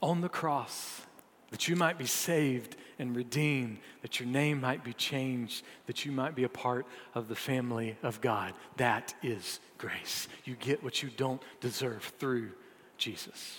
on 0.02 0.20
the 0.20 0.28
cross 0.28 1.02
that 1.50 1.68
you 1.68 1.76
might 1.76 1.98
be 1.98 2.06
saved 2.06 2.76
and 2.98 3.14
redeemed, 3.14 3.78
that 4.02 4.20
your 4.20 4.28
name 4.28 4.60
might 4.60 4.84
be 4.84 4.92
changed, 4.92 5.64
that 5.86 6.04
you 6.04 6.12
might 6.12 6.34
be 6.34 6.44
a 6.44 6.48
part 6.48 6.86
of 7.14 7.28
the 7.28 7.34
family 7.34 7.96
of 8.02 8.20
God. 8.20 8.54
That 8.76 9.14
is 9.22 9.58
grace. 9.78 10.28
You 10.44 10.54
get 10.54 10.82
what 10.82 11.02
you 11.02 11.10
don't 11.16 11.42
deserve 11.60 12.12
through 12.18 12.50
Jesus. 12.98 13.56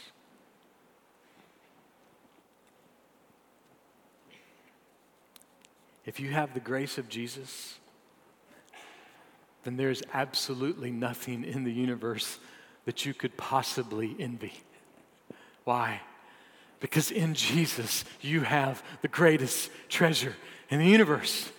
If 6.06 6.20
you 6.20 6.32
have 6.32 6.54
the 6.54 6.60
grace 6.60 6.98
of 6.98 7.10
Jesus, 7.10 7.78
then 9.64 9.78
there's 9.78 10.02
absolutely 10.14 10.92
nothing 10.92 11.44
in 11.44 11.64
the 11.64 11.72
universe 11.72 12.40
that 12.86 13.06
you 13.06 13.14
could 13.14 13.38
possibly 13.38 14.16
envy. 14.20 14.54
Why? 15.64 16.02
Because 16.80 17.12
in 17.12 17.36
Jesus, 17.36 18.04
you 18.22 18.42
have 18.42 18.84
the 19.04 19.08
greatest 19.08 19.70
treasure 19.88 20.36
in 20.70 20.80
the 20.80 20.88
universe. 20.88 21.52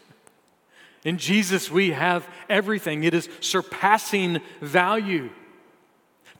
In 1.04 1.18
Jesus, 1.18 1.70
we 1.70 1.90
have 1.90 2.28
everything. 2.48 3.04
It 3.04 3.14
is 3.14 3.28
surpassing 3.40 4.40
value. 4.60 5.30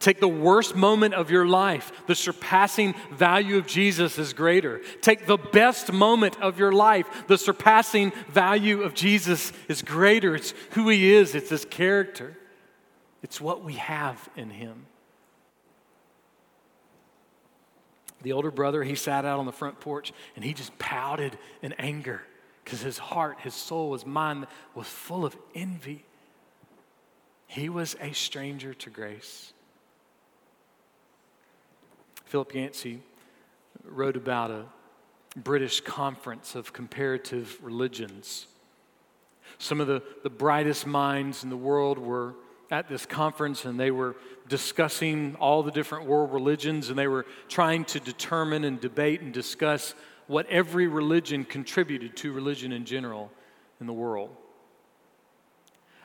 Take 0.03 0.19
the 0.19 0.27
worst 0.27 0.75
moment 0.75 1.15
of 1.15 1.31
your 1.31 1.47
life, 1.47 1.93
the 2.09 2.17
surpassing 2.17 2.97
value 3.13 3.57
of 3.57 3.69
Jesus 3.69 4.19
is 4.19 4.33
greater. 4.33 4.81
Take 5.01 5.27
the 5.27 5.37
best 5.37 5.93
moment 5.93 6.41
of 6.43 6.59
your 6.59 6.73
life, 6.73 7.07
the 7.29 7.39
surpassing 7.39 8.11
value 8.29 8.83
of 8.83 8.95
Jesus 8.95 9.53
is 9.69 9.81
greater. 9.81 10.35
It's 10.35 10.55
who 10.73 10.89
He 10.89 11.15
is, 11.15 11.37
it's 11.37 11.51
His 11.51 11.65
character, 11.65 12.37
it's 13.23 13.41
what 13.41 13.63
we 13.63 13.75
have 13.75 14.29
in 14.37 14.51
Him. 14.51 14.87
The 18.23 18.33
older 18.33 18.51
brother, 18.51 18.83
he 18.83 18.97
sat 18.97 19.25
out 19.25 19.39
on 19.39 19.47
the 19.47 19.53
front 19.53 19.81
porch 19.81 20.13
and 20.37 20.45
he 20.45 20.53
just 20.53 20.77
pouted 20.79 21.37
in 21.61 21.73
anger 21.75 22.23
because 22.65 22.81
his 22.81 22.99
heart, 22.99 23.39
his 23.41 23.55
soul, 23.55 23.93
his 23.93 24.07
mind 24.07 24.47
was 24.75 24.87
full 24.87 25.25
of 25.25 25.37
envy. 25.55 26.05
He 27.47 27.69
was 27.69 27.97
a 28.01 28.13
stranger 28.13 28.75
to 28.75 28.91
grace. 28.91 29.53
Philip 32.33 32.55
Yancey 32.55 33.03
wrote 33.85 34.17
about 34.17 34.51
a 34.51 34.65
British 35.37 35.83
conference 35.83 36.55
of 36.55 36.73
comparative 36.73 37.59
religions. 37.61 38.47
Some 39.59 39.83
of 39.83 39.87
the, 39.87 40.03
the 40.23 40.31
brightest 40.31 40.87
minds 40.87 41.45
in 41.45 41.51
the 41.51 41.59
world 41.59 41.99
were 41.99 42.33
at 42.71 42.89
this 42.89 43.05
conference 43.05 43.67
and 43.67 43.79
they 43.79 43.91
were 43.91 44.17
discussing 44.49 45.37
all 45.41 45.63
the 45.63 45.71
different 45.71 46.07
world 46.07 46.33
religions 46.33 46.89
and 46.89 46.99
they 46.99 47.07
were 47.07 47.27
trying 47.51 47.85
to 47.85 48.01
determine 48.01 48.65
and 48.65 48.81
debate 48.81 49.21
and 49.21 49.35
discuss 49.35 49.95
what 50.27 50.47
every 50.47 50.87
religion 50.87 51.45
contributed 51.45 52.17
to 52.17 52.33
religion 52.33 52.73
in 52.73 52.87
general 52.87 53.31
in 53.79 53.87
the 53.87 53.93
world. 53.93 54.35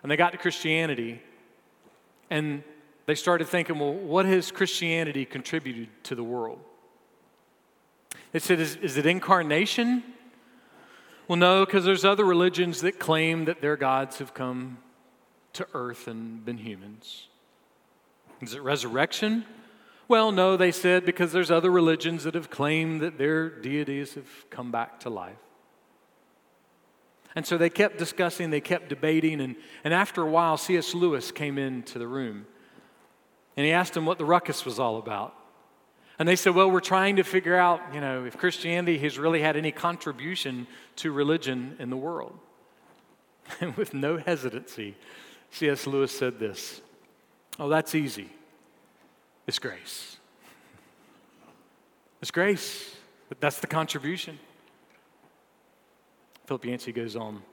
And 0.03 0.11
they 0.11 0.17
got 0.17 0.33
to 0.33 0.37
Christianity 0.37 1.21
and 2.29 2.63
they 3.07 3.15
started 3.15 3.47
thinking, 3.47 3.79
well, 3.79 3.93
what 3.93 4.25
has 4.25 4.51
Christianity 4.51 5.25
contributed 5.25 5.87
to 6.03 6.13
the 6.13 6.23
world? 6.23 6.59
They 8.33 8.39
said, 8.39 8.59
is, 8.59 8.75
is 8.75 8.97
it 8.97 9.05
incarnation? 9.05 10.03
Well, 11.27 11.37
no, 11.37 11.65
because 11.65 11.85
there's 11.85 12.03
other 12.03 12.25
religions 12.25 12.81
that 12.81 12.99
claim 12.99 13.45
that 13.45 13.61
their 13.61 13.77
gods 13.77 14.19
have 14.19 14.33
come 14.33 14.77
to 15.53 15.65
earth 15.73 16.07
and 16.07 16.43
been 16.43 16.57
humans. 16.57 17.27
Is 18.41 18.53
it 18.53 18.61
resurrection? 18.61 19.45
Well, 20.09 20.33
no, 20.33 20.57
they 20.57 20.73
said, 20.73 21.05
because 21.05 21.31
there's 21.31 21.49
other 21.49 21.71
religions 21.71 22.25
that 22.25 22.35
have 22.35 22.49
claimed 22.49 23.01
that 23.01 23.17
their 23.17 23.49
deities 23.49 24.15
have 24.15 24.49
come 24.49 24.69
back 24.69 24.99
to 25.01 25.09
life. 25.09 25.37
And 27.35 27.45
so 27.45 27.57
they 27.57 27.69
kept 27.69 27.97
discussing, 27.97 28.49
they 28.49 28.61
kept 28.61 28.89
debating, 28.89 29.39
and, 29.39 29.55
and 29.85 29.93
after 29.93 30.23
a 30.23 30.29
while, 30.29 30.57
C.S. 30.57 30.93
Lewis 30.93 31.31
came 31.31 31.57
into 31.57 31.99
the 31.99 32.07
room. 32.07 32.47
And 33.57 33.65
he 33.65 33.71
asked 33.71 33.93
them 33.93 34.05
what 34.05 34.19
the 34.19 34.25
ruckus 34.25 34.63
was 34.63 34.79
all 34.79 34.97
about. 34.97 35.33
And 36.19 36.27
they 36.27 36.35
said, 36.35 36.55
Well, 36.55 36.71
we're 36.71 36.79
trying 36.79 37.17
to 37.17 37.23
figure 37.23 37.55
out, 37.55 37.81
you 37.93 37.99
know, 37.99 38.25
if 38.25 38.37
Christianity 38.37 38.99
has 38.99 39.19
really 39.19 39.41
had 39.41 39.57
any 39.57 39.71
contribution 39.71 40.67
to 40.97 41.11
religion 41.11 41.75
in 41.79 41.89
the 41.89 41.97
world. 41.97 42.37
And 43.61 43.77
with 43.77 43.93
no 43.93 44.17
hesitancy, 44.17 44.97
C.S. 45.51 45.87
Lewis 45.87 46.11
said 46.11 46.37
this 46.37 46.81
Oh, 47.57 47.69
that's 47.69 47.95
easy. 47.95 48.29
It's 49.47 49.59
grace. 49.59 50.17
It's 52.19 52.31
grace. 52.31 52.95
That's 53.39 53.59
the 53.59 53.67
contribution. 53.67 54.39
Philip 56.47 56.65
Yancey 56.65 56.91
goes 56.91 57.15
on. 57.15 57.43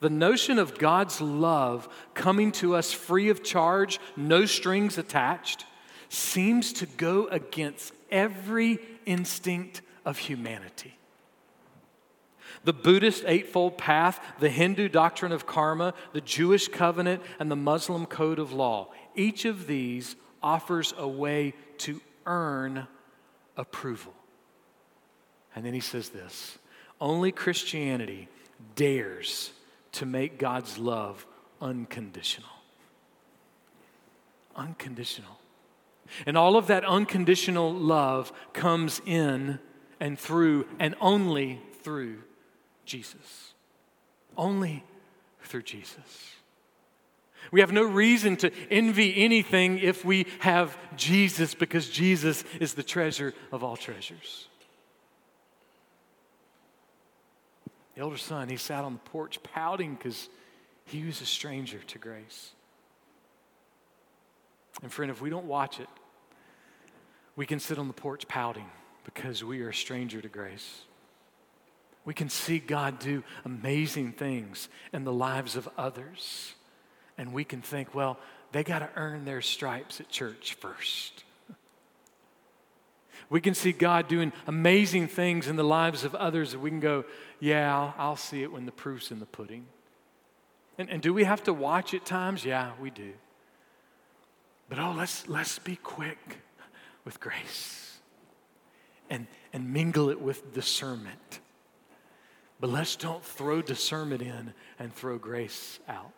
The 0.00 0.10
notion 0.10 0.58
of 0.58 0.78
God's 0.78 1.20
love 1.20 1.88
coming 2.14 2.52
to 2.52 2.74
us 2.74 2.92
free 2.92 3.28
of 3.30 3.42
charge, 3.42 3.98
no 4.16 4.46
strings 4.46 4.98
attached, 4.98 5.64
seems 6.08 6.72
to 6.74 6.86
go 6.86 7.26
against 7.28 7.92
every 8.10 8.78
instinct 9.06 9.82
of 10.04 10.18
humanity. 10.18 10.96
The 12.64 12.72
Buddhist 12.72 13.24
Eightfold 13.26 13.78
Path, 13.78 14.20
the 14.40 14.48
Hindu 14.48 14.88
doctrine 14.88 15.32
of 15.32 15.46
karma, 15.46 15.94
the 16.12 16.20
Jewish 16.20 16.68
covenant, 16.68 17.22
and 17.38 17.50
the 17.50 17.56
Muslim 17.56 18.06
code 18.06 18.38
of 18.38 18.52
law. 18.52 18.88
Each 19.14 19.44
of 19.44 19.66
these 19.66 20.16
offers 20.42 20.94
a 20.96 21.06
way 21.06 21.54
to 21.78 22.00
earn 22.26 22.86
approval. 23.56 24.14
And 25.54 25.64
then 25.64 25.74
he 25.74 25.80
says 25.80 26.08
this 26.08 26.58
only 27.00 27.32
Christianity 27.32 28.28
dares 28.74 29.50
to 29.92 30.06
make 30.06 30.38
God's 30.38 30.78
love 30.78 31.26
unconditional. 31.60 32.48
Unconditional. 34.56 35.38
And 36.26 36.36
all 36.36 36.56
of 36.56 36.66
that 36.68 36.84
unconditional 36.84 37.72
love 37.72 38.32
comes 38.52 39.00
in 39.04 39.58
and 40.00 40.18
through 40.18 40.66
and 40.78 40.94
only 41.00 41.60
through 41.82 42.18
Jesus. 42.84 43.54
Only 44.36 44.84
through 45.42 45.62
Jesus. 45.62 46.34
We 47.50 47.60
have 47.60 47.72
no 47.72 47.82
reason 47.82 48.36
to 48.38 48.50
envy 48.70 49.24
anything 49.24 49.78
if 49.78 50.04
we 50.04 50.26
have 50.40 50.76
Jesus 50.96 51.54
because 51.54 51.88
Jesus 51.88 52.44
is 52.60 52.74
the 52.74 52.82
treasure 52.82 53.34
of 53.52 53.64
all 53.64 53.76
treasures. 53.76 54.47
The 57.98 58.04
older 58.04 58.16
son, 58.16 58.48
he 58.48 58.56
sat 58.56 58.84
on 58.84 58.92
the 58.92 59.10
porch 59.10 59.42
pouting 59.42 59.96
because 59.96 60.28
he 60.84 61.02
was 61.02 61.20
a 61.20 61.26
stranger 61.26 61.80
to 61.88 61.98
grace. 61.98 62.52
And 64.84 64.92
friend, 64.92 65.10
if 65.10 65.20
we 65.20 65.30
don't 65.30 65.46
watch 65.46 65.80
it, 65.80 65.88
we 67.34 67.44
can 67.44 67.58
sit 67.58 67.76
on 67.76 67.88
the 67.88 67.92
porch 67.92 68.28
pouting 68.28 68.70
because 69.04 69.42
we 69.42 69.62
are 69.62 69.70
a 69.70 69.74
stranger 69.74 70.20
to 70.20 70.28
grace. 70.28 70.82
We 72.04 72.14
can 72.14 72.28
see 72.28 72.60
God 72.60 73.00
do 73.00 73.24
amazing 73.44 74.12
things 74.12 74.68
in 74.92 75.02
the 75.02 75.12
lives 75.12 75.56
of 75.56 75.68
others. 75.76 76.54
And 77.18 77.32
we 77.32 77.42
can 77.42 77.62
think, 77.62 77.96
well, 77.96 78.16
they 78.52 78.62
got 78.62 78.78
to 78.78 78.90
earn 78.94 79.24
their 79.24 79.42
stripes 79.42 79.98
at 79.98 80.08
church 80.08 80.54
first. 80.54 81.24
We 83.30 83.40
can 83.40 83.54
see 83.54 83.72
God 83.72 84.08
doing 84.08 84.32
amazing 84.46 85.08
things 85.08 85.48
in 85.48 85.56
the 85.56 85.64
lives 85.64 86.04
of 86.04 86.14
others, 86.14 86.56
we 86.56 86.70
can 86.70 86.80
go, 86.80 87.04
yeah, 87.40 87.76
I'll, 87.76 87.94
I'll 87.98 88.16
see 88.16 88.42
it 88.42 88.50
when 88.50 88.64
the 88.66 88.72
proof's 88.72 89.10
in 89.10 89.20
the 89.20 89.26
pudding. 89.26 89.66
And, 90.78 90.88
and 90.88 91.02
do 91.02 91.12
we 91.12 91.24
have 91.24 91.42
to 91.44 91.52
watch 91.52 91.92
at 91.92 92.06
times? 92.06 92.44
Yeah, 92.44 92.72
we 92.80 92.90
do. 92.90 93.12
But 94.68 94.78
oh, 94.78 94.94
let's, 94.96 95.28
let's 95.28 95.58
be 95.58 95.76
quick 95.76 96.38
with 97.04 97.20
grace 97.20 97.98
and, 99.10 99.26
and 99.52 99.72
mingle 99.72 100.10
it 100.10 100.20
with 100.20 100.54
discernment. 100.54 101.40
But 102.60 102.70
let's 102.70 102.96
don't 102.96 103.24
throw 103.24 103.62
discernment 103.62 104.22
in 104.22 104.52
and 104.78 104.94
throw 104.94 105.18
grace 105.18 105.80
out. 105.88 106.12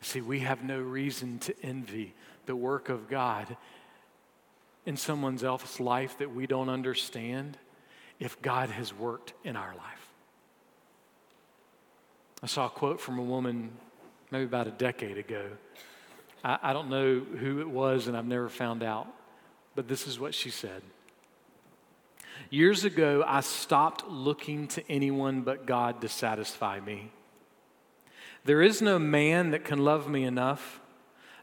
See, 0.00 0.20
we 0.20 0.40
have 0.40 0.62
no 0.62 0.78
reason 0.80 1.38
to 1.40 1.54
envy 1.62 2.14
the 2.44 2.54
work 2.54 2.88
of 2.88 3.08
God 3.08 3.56
in 4.86 4.96
someone 4.96 5.38
else's 5.44 5.80
life 5.80 6.16
that 6.18 6.34
we 6.34 6.46
don't 6.46 6.68
understand 6.68 7.58
if 8.18 8.40
God 8.40 8.70
has 8.70 8.94
worked 8.94 9.34
in 9.44 9.56
our 9.56 9.74
life. 9.74 10.08
I 12.42 12.46
saw 12.46 12.66
a 12.66 12.70
quote 12.70 13.00
from 13.00 13.18
a 13.18 13.22
woman 13.22 13.72
maybe 14.30 14.44
about 14.44 14.68
a 14.68 14.70
decade 14.70 15.18
ago. 15.18 15.48
I, 16.44 16.58
I 16.62 16.72
don't 16.72 16.88
know 16.88 17.20
who 17.20 17.60
it 17.60 17.68
was, 17.68 18.06
and 18.06 18.16
I've 18.16 18.26
never 18.26 18.48
found 18.48 18.82
out, 18.82 19.08
but 19.74 19.88
this 19.88 20.06
is 20.06 20.18
what 20.20 20.34
she 20.34 20.50
said. 20.50 20.82
Years 22.50 22.84
ago, 22.84 23.24
I 23.26 23.40
stopped 23.40 24.06
looking 24.06 24.68
to 24.68 24.90
anyone 24.90 25.42
but 25.42 25.66
God 25.66 26.00
to 26.02 26.08
satisfy 26.08 26.78
me. 26.78 27.10
There 28.44 28.62
is 28.62 28.80
no 28.80 28.98
man 28.98 29.50
that 29.50 29.64
can 29.64 29.78
love 29.78 30.08
me 30.08 30.24
enough, 30.24 30.80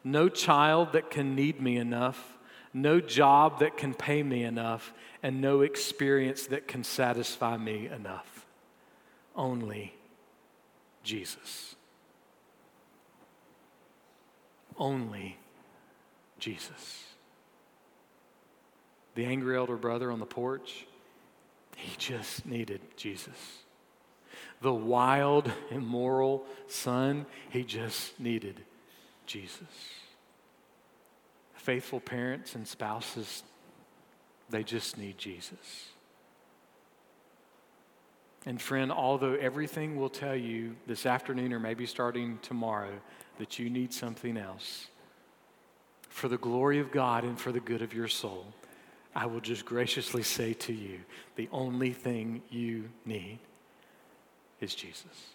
no 0.03 0.29
child 0.29 0.93
that 0.93 1.11
can 1.11 1.35
need 1.35 1.59
me 1.59 1.75
enough, 1.77 2.32
no 2.73 2.99
job 2.99 3.59
that 3.59 3.77
can 3.77 3.93
pay 3.93 4.23
me 4.23 4.43
enough, 4.43 4.93
and 5.21 5.39
no 5.39 5.61
experience 5.61 6.47
that 6.47 6.67
can 6.67 6.83
satisfy 6.83 7.55
me 7.57 7.87
enough. 7.87 8.45
Only 9.35 9.93
Jesus. 11.03 11.75
Only 14.77 15.37
Jesus. 16.39 17.03
The 19.15 19.25
angry 19.25 19.55
elder 19.55 19.77
brother 19.77 20.11
on 20.11 20.19
the 20.19 20.25
porch, 20.25 20.87
he 21.75 21.95
just 21.97 22.45
needed 22.45 22.81
Jesus. 22.97 23.59
The 24.61 24.73
wild, 24.73 25.51
immoral 25.69 26.43
son, 26.67 27.25
he 27.49 27.63
just 27.63 28.19
needed 28.19 28.61
Jesus. 29.25 29.61
Faithful 31.63 32.01
parents 32.01 32.55
and 32.55 32.67
spouses, 32.67 33.41
they 34.49 34.63
just 34.63 34.97
need 34.97 35.17
Jesus. 35.17 35.87
And 38.45 38.61
friend, 38.61 38.91
although 38.91 39.35
everything 39.35 39.95
will 39.95 40.09
tell 40.09 40.35
you 40.35 40.75
this 40.87 41.05
afternoon 41.05 41.53
or 41.53 41.61
maybe 41.61 41.85
starting 41.85 42.37
tomorrow 42.41 42.91
that 43.39 43.59
you 43.59 43.69
need 43.69 43.93
something 43.93 44.35
else, 44.35 44.87
for 46.09 46.27
the 46.27 46.37
glory 46.37 46.79
of 46.79 46.91
God 46.91 47.23
and 47.23 47.39
for 47.39 47.53
the 47.53 47.61
good 47.61 47.81
of 47.81 47.93
your 47.93 48.09
soul, 48.09 48.45
I 49.15 49.25
will 49.25 49.39
just 49.39 49.63
graciously 49.63 50.23
say 50.23 50.51
to 50.53 50.73
you 50.73 50.99
the 51.37 51.47
only 51.53 51.93
thing 51.93 52.41
you 52.49 52.89
need 53.05 53.39
is 54.59 54.75
Jesus. 54.75 55.32